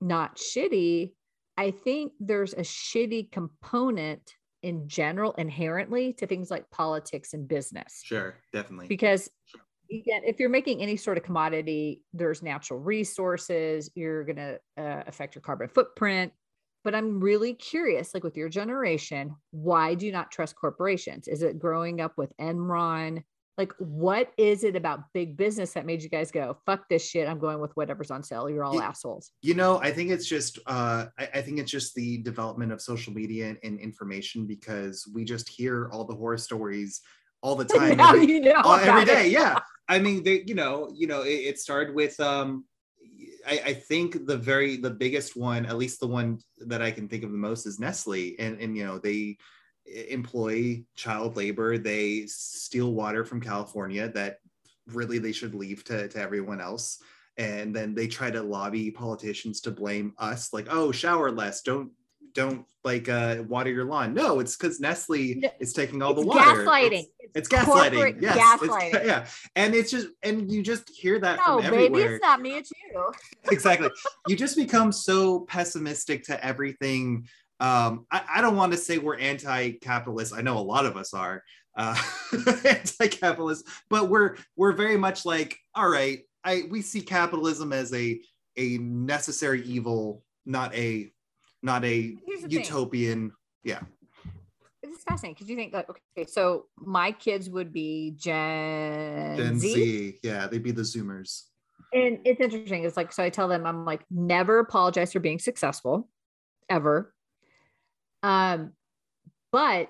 not 0.00 0.36
shitty. 0.36 1.12
I 1.56 1.70
think 1.70 2.12
there's 2.18 2.54
a 2.54 2.62
shitty 2.62 3.30
component 3.30 4.34
in 4.62 4.88
general 4.88 5.32
inherently 5.32 6.12
to 6.14 6.26
things 6.26 6.50
like 6.50 6.70
politics 6.70 7.34
and 7.34 7.48
business. 7.48 8.00
Sure 8.04 8.34
definitely. 8.52 8.86
Because 8.86 9.28
again 9.90 10.22
if 10.24 10.40
you're 10.40 10.48
making 10.48 10.80
any 10.80 10.96
sort 10.96 11.18
of 11.18 11.24
commodity 11.24 12.02
there's 12.14 12.42
natural 12.42 12.80
resources 12.80 13.90
you're 13.94 14.24
going 14.24 14.36
to 14.36 14.58
uh, 14.78 15.02
affect 15.06 15.34
your 15.34 15.42
carbon 15.42 15.68
footprint. 15.68 16.32
But 16.84 16.94
i'm 16.94 17.20
really 17.20 17.54
curious 17.54 18.12
like 18.14 18.24
with 18.24 18.36
your 18.36 18.48
generation 18.48 19.36
why 19.50 19.94
do 19.94 20.06
you 20.06 20.12
not 20.12 20.30
trust 20.30 20.56
corporations? 20.56 21.28
Is 21.28 21.42
it 21.42 21.58
growing 21.58 22.00
up 22.00 22.16
with 22.16 22.36
enron 22.38 23.22
like 23.58 23.72
what 23.78 24.32
is 24.38 24.64
it 24.64 24.76
about 24.76 25.00
big 25.12 25.36
business 25.36 25.72
that 25.74 25.84
made 25.84 26.02
you 26.02 26.08
guys 26.08 26.30
go 26.30 26.56
fuck 26.64 26.88
this 26.88 27.06
shit 27.06 27.28
i'm 27.28 27.38
going 27.38 27.60
with 27.60 27.70
whatever's 27.76 28.10
on 28.10 28.22
sale 28.22 28.48
you're 28.48 28.64
all 28.64 28.74
Yeah. 28.76 28.88
assholes 28.88 29.30
You 29.42 29.54
know, 29.54 29.78
I 29.78 29.90
think 29.92 30.10
it's 30.10 30.26
just 30.26 30.58
uh, 30.66 31.06
I, 31.18 31.28
I 31.34 31.42
think 31.42 31.58
it's 31.58 31.70
just 31.70 31.94
the 31.94 32.18
development 32.18 32.72
of 32.72 32.80
social 32.80 33.12
media 33.12 33.48
and, 33.50 33.58
and 33.62 33.78
information 33.78 34.46
because 34.46 35.06
we 35.14 35.24
just 35.24 35.48
hear 35.48 35.88
all 35.92 36.04
the 36.04 36.14
horror 36.14 36.38
stories 36.38 37.00
all 37.42 37.54
the 37.56 37.64
time. 37.78 38.00
every- 38.00 38.26
you 38.26 38.40
know 38.40 38.60
all- 38.64 38.76
every 38.76 39.02
about 39.02 39.08
it. 39.26 39.30
Yeah, 39.32 39.58
I 39.88 39.98
mean, 39.98 40.22
they, 40.22 40.42
you 40.46 40.54
know, 40.54 40.90
you 40.94 41.06
know, 41.06 41.22
it, 41.22 41.40
it 41.50 41.58
started 41.58 41.94
with 41.94 42.18
um, 42.20 42.64
I, 43.46 43.60
I 43.66 43.74
think 43.74 44.26
the 44.26 44.36
very 44.36 44.76
the 44.76 44.90
biggest 44.90 45.36
one, 45.36 45.66
at 45.66 45.76
least 45.76 46.00
the 46.00 46.06
one 46.06 46.38
that 46.58 46.80
I 46.80 46.90
can 46.92 47.08
think 47.08 47.24
of 47.24 47.32
the 47.32 47.36
most, 47.48 47.66
is 47.66 47.78
Nestle, 47.80 48.36
and 48.38 48.60
and 48.60 48.76
you 48.76 48.84
know 48.86 48.98
they 48.98 49.36
employ 49.86 50.84
child 50.94 51.36
labor. 51.36 51.78
They 51.78 52.26
steal 52.26 52.92
water 52.92 53.24
from 53.24 53.40
California 53.40 54.08
that 54.10 54.38
really 54.86 55.18
they 55.18 55.32
should 55.32 55.54
leave 55.54 55.84
to, 55.84 56.08
to 56.08 56.18
everyone 56.20 56.60
else. 56.60 56.98
And 57.38 57.74
then 57.74 57.94
they 57.94 58.06
try 58.08 58.30
to 58.30 58.42
lobby 58.42 58.90
politicians 58.90 59.60
to 59.62 59.70
blame 59.70 60.12
us 60.18 60.52
like 60.52 60.66
oh 60.70 60.92
shower 60.92 61.30
less. 61.30 61.62
Don't 61.62 61.90
don't 62.34 62.64
like 62.84 63.08
uh 63.08 63.42
water 63.48 63.70
your 63.70 63.84
lawn. 63.84 64.12
No 64.14 64.40
it's 64.40 64.56
because 64.56 64.80
nestle 64.80 65.34
No, 65.36 65.48
is 65.60 65.72
taking 65.72 66.02
all 66.02 66.12
it's 66.12 66.20
the 66.20 66.26
water 66.26 66.64
gaslighting. 66.64 67.04
It's, 67.20 67.48
it's 67.48 67.64
corporate 67.64 68.18
gaslighting 68.18 68.22
yes 68.22 68.62
it's- 68.62 68.76
gaslighting. 68.76 69.04
yeah. 69.06 69.26
And 69.56 69.74
it's 69.74 69.90
just 69.90 70.08
and 70.22 70.50
you 70.52 70.62
just 70.62 70.88
hear 70.90 71.18
that 71.20 71.38
no 71.46 71.60
from 71.60 71.70
baby 71.70 71.84
everywhere. 71.86 72.14
it's 72.16 72.22
not 72.22 72.40
me 72.40 72.56
it's 72.56 72.70
you. 72.70 73.12
Exactly. 73.50 73.88
You 74.28 74.36
just 74.36 74.56
become 74.56 74.92
so 74.92 75.40
pessimistic 75.40 76.22
to 76.24 76.44
everything 76.44 77.26
um 77.62 78.06
i, 78.10 78.22
I 78.36 78.40
don't 78.40 78.56
want 78.56 78.72
to 78.72 78.78
say 78.78 78.98
we're 78.98 79.18
anti-capitalist 79.18 80.34
i 80.34 80.42
know 80.42 80.58
a 80.58 80.60
lot 80.60 80.84
of 80.84 80.96
us 80.96 81.14
are 81.14 81.42
uh 81.76 81.96
anti-capitalist 82.64 83.66
but 83.88 84.08
we're 84.08 84.36
we're 84.56 84.72
very 84.72 84.98
much 84.98 85.24
like 85.24 85.56
all 85.74 85.88
right 85.88 86.20
i 86.44 86.64
we 86.70 86.82
see 86.82 87.00
capitalism 87.00 87.72
as 87.72 87.94
a 87.94 88.20
a 88.56 88.78
necessary 88.78 89.62
evil 89.62 90.22
not 90.44 90.74
a 90.74 91.10
not 91.62 91.84
a 91.84 92.10
the 92.10 92.18
thing. 92.40 92.50
utopian 92.50 93.32
yeah 93.62 93.80
It's 94.82 95.04
fascinating 95.04 95.34
because 95.34 95.48
you 95.48 95.56
think 95.56 95.72
like 95.72 95.88
okay, 95.88 96.26
so 96.28 96.66
my 96.76 97.12
kids 97.12 97.48
would 97.48 97.72
be 97.72 98.14
Gen, 98.16 99.36
gen 99.36 99.58
Z, 99.58 99.74
z 99.74 100.18
yeah 100.24 100.48
they'd 100.48 100.64
be 100.64 100.72
the 100.72 100.82
zoomers 100.82 101.44
and 101.92 102.20
it's 102.24 102.40
interesting. 102.40 102.84
It's 102.84 102.96
like 102.96 103.12
so 103.12 103.22
I 103.22 103.28
tell 103.28 103.48
them 103.48 103.66
I'm 103.66 103.84
like 103.84 104.00
never 104.10 104.58
apologize 104.58 105.12
for 105.12 105.20
being 105.20 105.38
successful, 105.38 106.08
ever. 106.70 107.12
Um, 108.22 108.72
but 109.50 109.88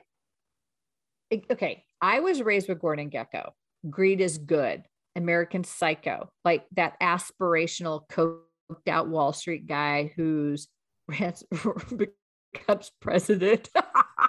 okay, 1.50 1.84
I 2.00 2.20
was 2.20 2.42
raised 2.42 2.68
with 2.68 2.80
Gordon 2.80 3.10
Gekko. 3.10 3.50
Greed 3.88 4.20
is 4.20 4.38
good. 4.38 4.84
American 5.14 5.64
Psycho, 5.64 6.30
like 6.44 6.64
that 6.72 6.98
aspirational, 7.00 8.08
coked 8.08 8.88
out 8.88 9.08
Wall 9.08 9.32
Street 9.32 9.66
guy 9.66 10.12
who's 10.16 10.68
becomes 11.08 12.90
president. 13.00 13.68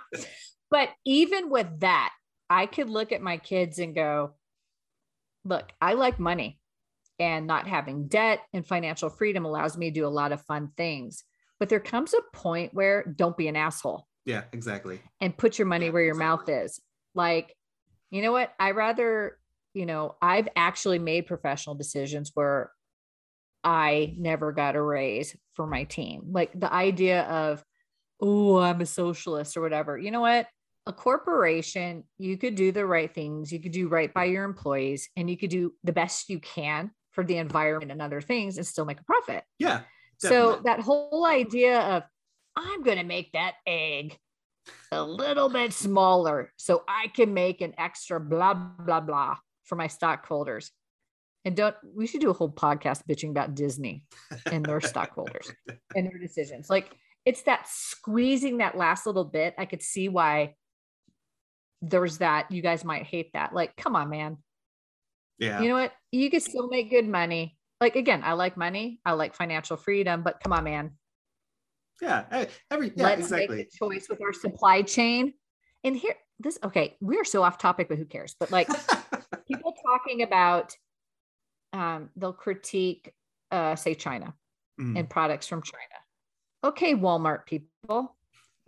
but 0.72 0.89
even 1.06 1.50
with 1.50 1.68
that, 1.80 2.12
I 2.50 2.66
could 2.66 2.89
look 2.89 3.12
at 3.12 3.22
my 3.22 3.38
kids 3.38 3.80
and 3.80 3.96
go, 3.96 4.34
look, 5.46 5.72
I 5.82 5.94
like 5.94 6.20
money 6.20 6.60
and 7.20 7.48
not 7.48 7.68
having 7.68 8.08
debt 8.08 8.42
and 8.54 8.66
financial 8.66 9.10
freedom 9.10 9.46
allows 9.46 9.78
me 9.78 9.89
to 9.89 10.00
do 10.00 10.06
a 10.06 10.10
lot 10.10 10.32
of 10.32 10.42
fun 10.42 10.72
things. 10.76 11.24
But 11.60 11.70
there 11.70 11.80
comes 11.80 12.13
a 12.13 12.22
point 12.36 12.74
where 12.74 13.04
don't 13.04 13.38
be 13.38 13.48
an 13.48 13.56
asshole 13.56 14.08
yeah 14.26 14.44
exactly 14.52 15.02
and 15.20 15.38
put 15.38 15.58
your 15.60 15.68
money 15.68 15.89
where 15.89 16.04
your 16.04 16.16
mouth 16.16 16.48
is. 16.48 16.80
Like, 17.16 17.56
you 18.10 18.22
know 18.22 18.32
what? 18.32 18.54
I 18.60 18.72
rather, 18.72 19.38
you 19.74 19.86
know, 19.86 20.16
I've 20.22 20.48
actually 20.56 21.00
made 21.00 21.28
professional 21.28 21.76
decisions 21.76 22.32
where 22.34 22.72
I 23.63 24.16
never 24.18 24.52
got 24.52 24.76
a 24.76 24.82
raise 24.82 25.36
for 25.54 25.66
my 25.68 25.84
team. 25.84 26.24
Like 26.32 26.58
the 26.60 26.72
idea 26.72 27.24
of, 27.24 27.63
oh, 28.20 28.58
I'm 28.58 28.82
a 28.82 28.86
socialist 28.86 29.58
or 29.58 29.62
whatever. 29.62 29.98
You 29.98 30.12
know 30.12 30.22
what? 30.22 30.48
A 30.86 30.94
corporation, 30.94 32.04
you 32.18 32.38
could 32.38 32.56
do 32.56 32.72
the 32.72 32.86
right 32.86 33.13
things, 33.13 33.54
you 33.54 33.62
could 33.62 33.72
do 33.72 33.88
right 33.88 34.13
by 34.13 34.26
your 34.26 34.44
employees, 34.44 35.10
and 35.16 35.30
you 35.30 35.38
could 35.38 35.50
do 35.50 35.74
the 35.84 35.94
best 35.94 36.30
you 36.30 36.39
can 36.39 36.92
for 37.12 37.24
the 37.24 37.38
environment 37.38 37.92
and 37.92 38.02
other 38.02 38.20
things 38.20 38.58
and 38.58 38.68
still 38.68 38.86
make 38.86 39.00
a 39.00 39.04
profit. 39.04 39.44
yeah 39.60 39.82
So 40.30 40.62
that 40.64 40.80
whole 40.80 41.26
idea 41.26 41.80
of 41.80 42.04
I'm 42.56 42.84
going 42.84 42.98
to 42.98 43.04
make 43.04 43.32
that 43.34 43.56
egg 43.66 44.18
a 44.92 45.04
little 45.04 45.50
bit 45.50 45.74
smaller 45.74 46.52
so 46.58 46.84
I 46.88 47.08
can 47.08 47.34
make 47.34 47.62
an 47.62 47.74
extra 47.78 48.20
blah 48.20 48.54
blah 48.54 49.02
blah 49.02 49.38
for 49.66 49.76
my 49.76 49.88
stockholders. 49.88 50.72
And 51.46 51.56
don't 51.56 51.76
we 51.96 52.08
should 52.08 52.22
do 52.22 52.30
a 52.30 52.34
whole 52.34 52.52
podcast 52.52 53.04
bitching 53.10 53.30
about 53.30 53.56
Disney 53.56 54.06
and 54.46 54.66
their 54.66 54.82
stockholders 54.82 55.52
and 55.96 56.08
their 56.08 56.20
decisions. 56.20 56.70
Like 56.70 56.92
it's 57.26 57.44
that 57.44 57.68
squeezing 57.68 58.58
that 58.58 58.78
last 58.78 59.06
little 59.06 59.26
bit. 59.26 59.54
I 59.58 59.66
could 59.66 59.82
see 59.82 60.10
why 60.10 60.56
there's 61.82 62.20
that. 62.20 62.52
You 62.52 62.62
guys 62.62 62.86
might 62.86 63.04
hate 63.04 63.32
that. 63.34 63.54
Like, 63.54 63.76
come 63.76 63.96
on, 63.96 64.10
man 64.10 64.38
yeah 65.40 65.62
you 65.62 65.70
know 65.70 65.76
what? 65.76 65.92
You 66.12 66.30
can 66.30 66.40
still 66.40 66.68
make 66.68 66.90
good 66.90 67.08
money. 67.08 67.58
Like 67.84 67.98
again, 67.98 68.22
I 68.24 68.32
like 68.32 68.56
money, 68.56 69.02
I 69.06 69.12
like 69.12 69.36
financial 69.36 69.76
freedom, 69.76 70.24
but 70.24 70.39
come 70.39 70.54
on, 70.54 70.63
man. 70.63 70.91
Yeah, 72.02 72.46
every 72.72 72.93
yeah, 72.96 73.04
Let's 73.04 73.24
exactly. 73.24 73.58
make 73.58 73.67
a 73.67 73.78
choice 73.78 74.08
with 74.10 74.22
our 74.22 74.32
supply 74.32 74.84
chain. 74.84 75.34
And 75.84 75.93
here, 75.93 76.15
this 76.39 76.58
okay, 76.63 76.96
we 77.02 77.17
are 77.17 77.26
so 77.26 77.43
off 77.43 77.58
topic, 77.58 77.89
but 77.89 77.98
who 77.98 78.06
cares? 78.06 78.38
But 78.39 78.52
like 78.52 78.69
people 79.50 79.74
talking 79.86 80.22
about, 80.22 80.78
um, 81.74 82.10
they'll 82.15 82.32
critique, 82.32 83.13
uh, 83.52 83.76
say 83.76 83.96
China 83.96 84.34
Mm. 84.80 84.98
and 85.00 85.10
products 85.10 85.46
from 85.46 85.62
China. 85.62 86.00
Okay, 86.63 86.96
Walmart 86.96 87.46
people, 87.46 88.15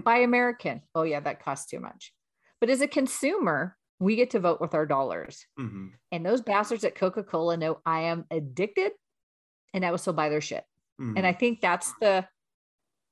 buy 0.04 0.18
American. 0.18 0.82
Oh 0.94 1.04
yeah, 1.04 1.22
that 1.22 1.42
costs 1.42 1.68
too 1.72 1.80
much. 1.80 2.12
But 2.60 2.70
as 2.70 2.82
a 2.82 2.88
consumer, 2.88 3.78
we 4.02 4.18
get 4.18 4.32
to 4.32 4.42
vote 4.42 4.60
with 4.60 4.74
our 4.74 4.86
dollars. 4.86 5.46
Mhm. 5.58 5.92
And 6.12 6.26
those 6.26 6.42
bastards 6.42 6.84
at 6.84 6.96
Coca 6.96 7.24
Cola 7.24 7.56
know 7.56 7.80
I 7.86 8.02
am 8.02 8.26
addicted 8.30 8.92
and 9.76 9.86
I 9.86 9.92
will 9.92 9.98
still 9.98 10.14
buy 10.14 10.30
their 10.30 10.42
shit. 10.42 10.64
Mhm. 11.00 11.18
And 11.18 11.28
I 11.28 11.34
think 11.34 11.60
that's 11.60 11.94
the, 12.00 12.26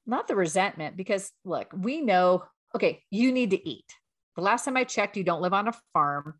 not 0.06 0.28
the 0.28 0.36
resentment, 0.36 0.97
because 0.97 1.32
look, 1.43 1.67
we 1.76 2.02
know, 2.02 2.45
okay, 2.73 3.04
you 3.12 3.32
need 3.32 3.52
to 3.52 3.69
eat. 3.69 3.86
The 4.36 4.41
last 4.41 4.65
time 4.65 4.78
I 4.78 4.86
checked, 4.86 5.17
you 5.17 5.23
don't 5.23 5.41
live 5.41 5.54
on 5.54 5.67
a 5.67 5.73
farm, 5.93 6.39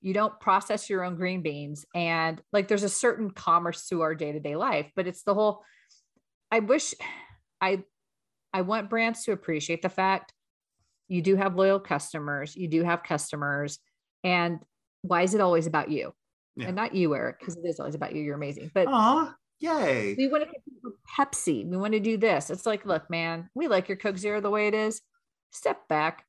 you 0.00 0.12
don't 0.12 0.38
process 0.40 0.90
your 0.90 1.04
own 1.04 1.14
green 1.14 1.42
beans. 1.42 1.86
And 1.94 2.42
like 2.52 2.66
there's 2.66 2.82
a 2.82 2.88
certain 2.88 3.30
commerce 3.30 3.86
to 3.86 4.02
our 4.02 4.16
day 4.16 4.32
to 4.32 4.40
day 4.40 4.56
life, 4.56 4.90
but 4.96 5.06
it's 5.06 5.22
the 5.22 5.32
whole, 5.32 5.62
I 6.50 6.58
wish 6.58 6.92
I, 7.60 7.84
I 8.52 8.62
want 8.62 8.90
brands 8.90 9.22
to 9.24 9.32
appreciate 9.32 9.80
the 9.80 9.88
fact 9.88 10.34
you 11.06 11.22
do 11.22 11.36
have 11.36 11.54
loyal 11.54 11.78
customers, 11.78 12.56
you 12.56 12.66
do 12.66 12.82
have 12.82 13.04
customers. 13.04 13.78
And 14.24 14.58
why 15.02 15.22
is 15.22 15.34
it 15.34 15.40
always 15.40 15.68
about 15.68 15.88
you? 15.90 16.12
Yeah. 16.56 16.66
And 16.66 16.76
not 16.76 16.94
you, 16.94 17.14
Eric, 17.14 17.38
because 17.38 17.56
it 17.56 17.64
is 17.64 17.80
always 17.80 17.94
about 17.94 18.14
you. 18.14 18.22
You're 18.22 18.34
amazing. 18.34 18.70
But 18.74 18.88
Aw, 18.88 19.34
yay. 19.62 20.14
we 20.18 20.28
want 20.28 20.42
to 20.44 20.50
compete 20.52 20.74
with 20.82 20.94
Pepsi. 21.16 21.66
We 21.66 21.76
want 21.76 21.92
to 21.94 22.00
do 22.00 22.16
this. 22.16 22.50
It's 22.50 22.66
like, 22.66 22.84
look, 22.84 23.08
man, 23.08 23.48
we 23.54 23.68
like 23.68 23.88
your 23.88 23.96
Coke 23.96 24.18
Zero 24.18 24.40
the 24.40 24.50
way 24.50 24.66
it 24.68 24.74
is. 24.74 25.00
Step 25.52 25.86
back. 25.88 26.24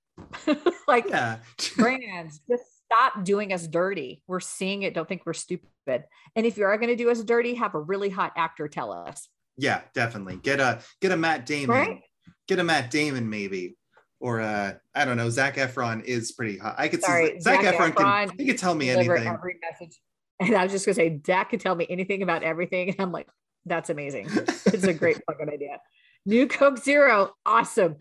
like 0.87 1.09
Yeah. 1.09 1.39
brands, 1.77 2.39
just 2.49 2.63
stop 2.85 3.23
doing 3.23 3.51
us 3.51 3.67
dirty. 3.67 4.21
We're 4.27 4.39
seeing 4.39 4.83
it. 4.83 4.93
Don't 4.93 5.07
think 5.07 5.23
we're 5.25 5.33
stupid. 5.33 6.03
And 6.35 6.45
if 6.45 6.57
you 6.57 6.65
are 6.65 6.77
going 6.77 6.89
to 6.89 6.95
do 6.95 7.09
us 7.09 7.23
dirty, 7.23 7.55
have 7.55 7.73
a 7.75 7.79
really 7.79 8.09
hot 8.09 8.33
actor 8.37 8.67
tell 8.67 8.91
us. 8.91 9.27
yeah, 9.57 9.81
definitely. 9.93 10.37
Get 10.37 10.59
a 10.59 10.79
get 11.01 11.11
a 11.11 11.17
Matt 11.17 11.45
Damon. 11.45 11.69
Right? 11.75 12.01
Get 12.47 12.59
a 12.59 12.63
Matt 12.63 12.91
Damon 12.91 13.29
maybe. 13.29 13.75
Or 14.19 14.39
uh 14.39 14.73
I 14.95 15.03
don't 15.05 15.17
know, 15.17 15.29
Zac 15.29 15.55
Efron 15.57 16.03
is 16.03 16.31
pretty 16.31 16.57
hot. 16.57 16.75
I 16.77 16.87
could 16.87 17.01
Sorry, 17.03 17.33
see 17.33 17.39
Zach, 17.41 17.61
Zac 17.63 17.75
Efron, 17.75 17.91
Efron 17.93 18.27
can 18.29 18.37
he 18.37 18.45
could 18.45 18.57
tell 18.57 18.73
me 18.75 18.89
anything. 18.89 19.27
every 19.27 19.55
message. 19.61 19.99
And 20.43 20.55
I 20.55 20.63
was 20.63 20.71
just 20.71 20.85
going 20.85 20.95
to 20.95 21.01
say, 21.01 21.09
Dak 21.09 21.49
could 21.49 21.59
tell 21.59 21.75
me 21.75 21.85
anything 21.89 22.21
about 22.21 22.43
everything. 22.43 22.89
And 22.89 22.99
I'm 22.99 23.11
like, 23.11 23.27
that's 23.65 23.89
amazing. 23.89 24.27
It's 24.31 24.83
a 24.83 24.93
great 24.93 25.21
fucking 25.27 25.49
idea. 25.49 25.79
New 26.25 26.47
Coke 26.47 26.77
Zero. 26.77 27.31
Awesome. 27.45 27.97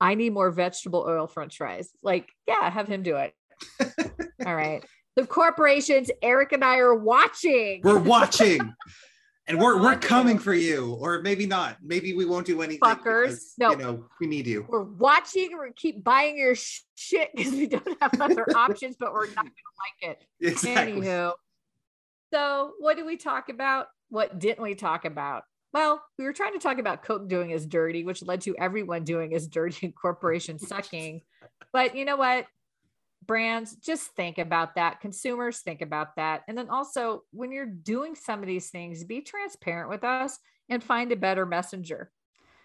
I 0.00 0.14
need 0.14 0.32
more 0.32 0.50
vegetable 0.50 1.04
oil 1.06 1.26
french 1.26 1.56
fries. 1.56 1.90
Like, 2.02 2.28
yeah, 2.48 2.68
have 2.70 2.88
him 2.88 3.02
do 3.02 3.16
it. 3.16 3.32
All 4.46 4.54
right. 4.54 4.84
The 5.16 5.26
corporations 5.26 6.10
Eric 6.22 6.52
and 6.52 6.64
I 6.64 6.78
are 6.78 6.94
watching. 6.94 7.80
We're 7.84 7.98
watching. 7.98 8.60
and 9.46 9.60
we're 9.60 9.80
we're 9.80 9.96
coming 9.96 10.38
for 10.38 10.52
you. 10.54 10.94
Or 11.00 11.22
maybe 11.22 11.46
not. 11.46 11.76
Maybe 11.82 12.14
we 12.14 12.24
won't 12.24 12.46
do 12.46 12.62
anything. 12.62 12.80
Fuckers. 12.80 13.24
because, 13.24 13.54
No. 13.58 13.70
You 13.70 13.76
know, 13.76 14.04
we 14.20 14.26
need 14.26 14.46
you. 14.46 14.66
We're 14.68 14.82
watching. 14.82 15.50
We're 15.52 15.70
keep 15.72 16.02
buying 16.02 16.36
your 16.36 16.54
sh- 16.54 16.80
shit 16.96 17.30
because 17.34 17.52
we 17.52 17.66
don't 17.66 17.96
have 18.00 18.20
other 18.20 18.46
options, 18.56 18.96
but 18.98 19.12
we're 19.12 19.26
not 19.28 19.36
going 19.36 19.52
to 19.52 20.08
like 20.08 20.16
it. 20.16 20.24
Exactly. 20.40 21.00
Anywho, 21.00 21.32
so 22.34 22.72
what 22.80 22.96
did 22.96 23.06
we 23.06 23.16
talk 23.16 23.48
about? 23.48 23.86
What 24.08 24.40
didn't 24.40 24.62
we 24.62 24.74
talk 24.74 25.04
about? 25.04 25.44
Well, 25.72 26.02
we 26.18 26.24
were 26.24 26.32
trying 26.32 26.54
to 26.54 26.58
talk 26.58 26.78
about 26.78 27.04
Coke 27.04 27.28
doing 27.28 27.52
us 27.52 27.64
dirty, 27.64 28.02
which 28.02 28.24
led 28.24 28.40
to 28.40 28.56
everyone 28.58 29.04
doing 29.04 29.36
us 29.36 29.46
dirty 29.46 29.86
and 29.86 29.94
corporation 29.94 30.58
sucking. 30.58 31.20
But 31.72 31.94
you 31.94 32.04
know 32.04 32.16
what? 32.16 32.46
Brands, 33.24 33.76
just 33.76 34.16
think 34.16 34.38
about 34.38 34.74
that. 34.74 35.00
Consumers, 35.00 35.60
think 35.60 35.80
about 35.80 36.16
that. 36.16 36.42
And 36.48 36.58
then 36.58 36.70
also, 36.70 37.22
when 37.30 37.52
you're 37.52 37.66
doing 37.66 38.16
some 38.16 38.40
of 38.40 38.48
these 38.48 38.68
things, 38.68 39.04
be 39.04 39.20
transparent 39.20 39.88
with 39.88 40.02
us 40.02 40.36
and 40.68 40.82
find 40.82 41.12
a 41.12 41.16
better 41.16 41.46
messenger. 41.46 42.10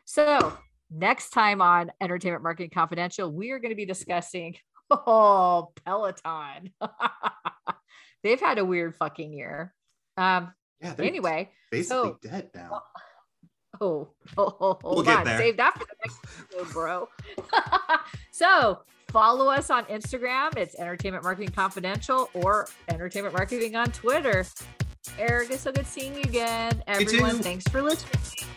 So, 0.06 0.58
next 0.90 1.30
time 1.30 1.62
on 1.62 1.92
Entertainment 2.02 2.42
Marketing 2.42 2.72
Confidential, 2.74 3.32
we 3.32 3.52
are 3.52 3.60
going 3.60 3.70
to 3.70 3.76
be 3.76 3.86
discussing 3.86 4.56
oh, 4.90 5.72
Peloton. 5.86 6.72
They've 8.24 8.40
had 8.40 8.58
a 8.58 8.66
weird 8.66 8.96
fucking 8.96 9.34
year. 9.34 9.74
Um, 10.18 10.54
Yeah, 10.82 10.96
anyway, 11.00 11.50
basically 11.72 12.10
so- 12.12 12.20
dead 12.22 12.50
now. 12.54 12.82
oh, 13.82 14.10
oh, 14.38 14.58
oh 14.60 14.78
hold 14.82 14.84
We'll 14.84 15.04
get 15.04 15.20
on. 15.20 15.26
there. 15.26 15.38
Save 15.38 15.58
that 15.58 15.74
for 15.78 15.86
the 15.86 15.96
next 16.06 16.20
episode, 16.54 16.74
bro. 16.74 17.10
so 18.32 18.80
follow 19.10 19.50
us 19.50 19.70
on 19.70 19.86
Instagram. 19.86 20.58
It's 20.58 20.76
Entertainment 20.76 21.24
Marketing 21.24 21.50
Confidential 21.52 22.30
or 22.34 22.68
Entertainment 22.90 23.34
Marketing 23.36 23.76
on 23.76 23.92
Twitter. 23.92 24.46
Eric, 25.18 25.52
it's 25.52 25.64
so 25.64 25.72
good 25.72 25.88
seeing 25.88 26.14
you 26.16 26.22
again. 26.22 26.84
Everyone, 26.88 27.40
thanks 27.40 27.66
for 27.70 27.82
listening. 27.82 28.50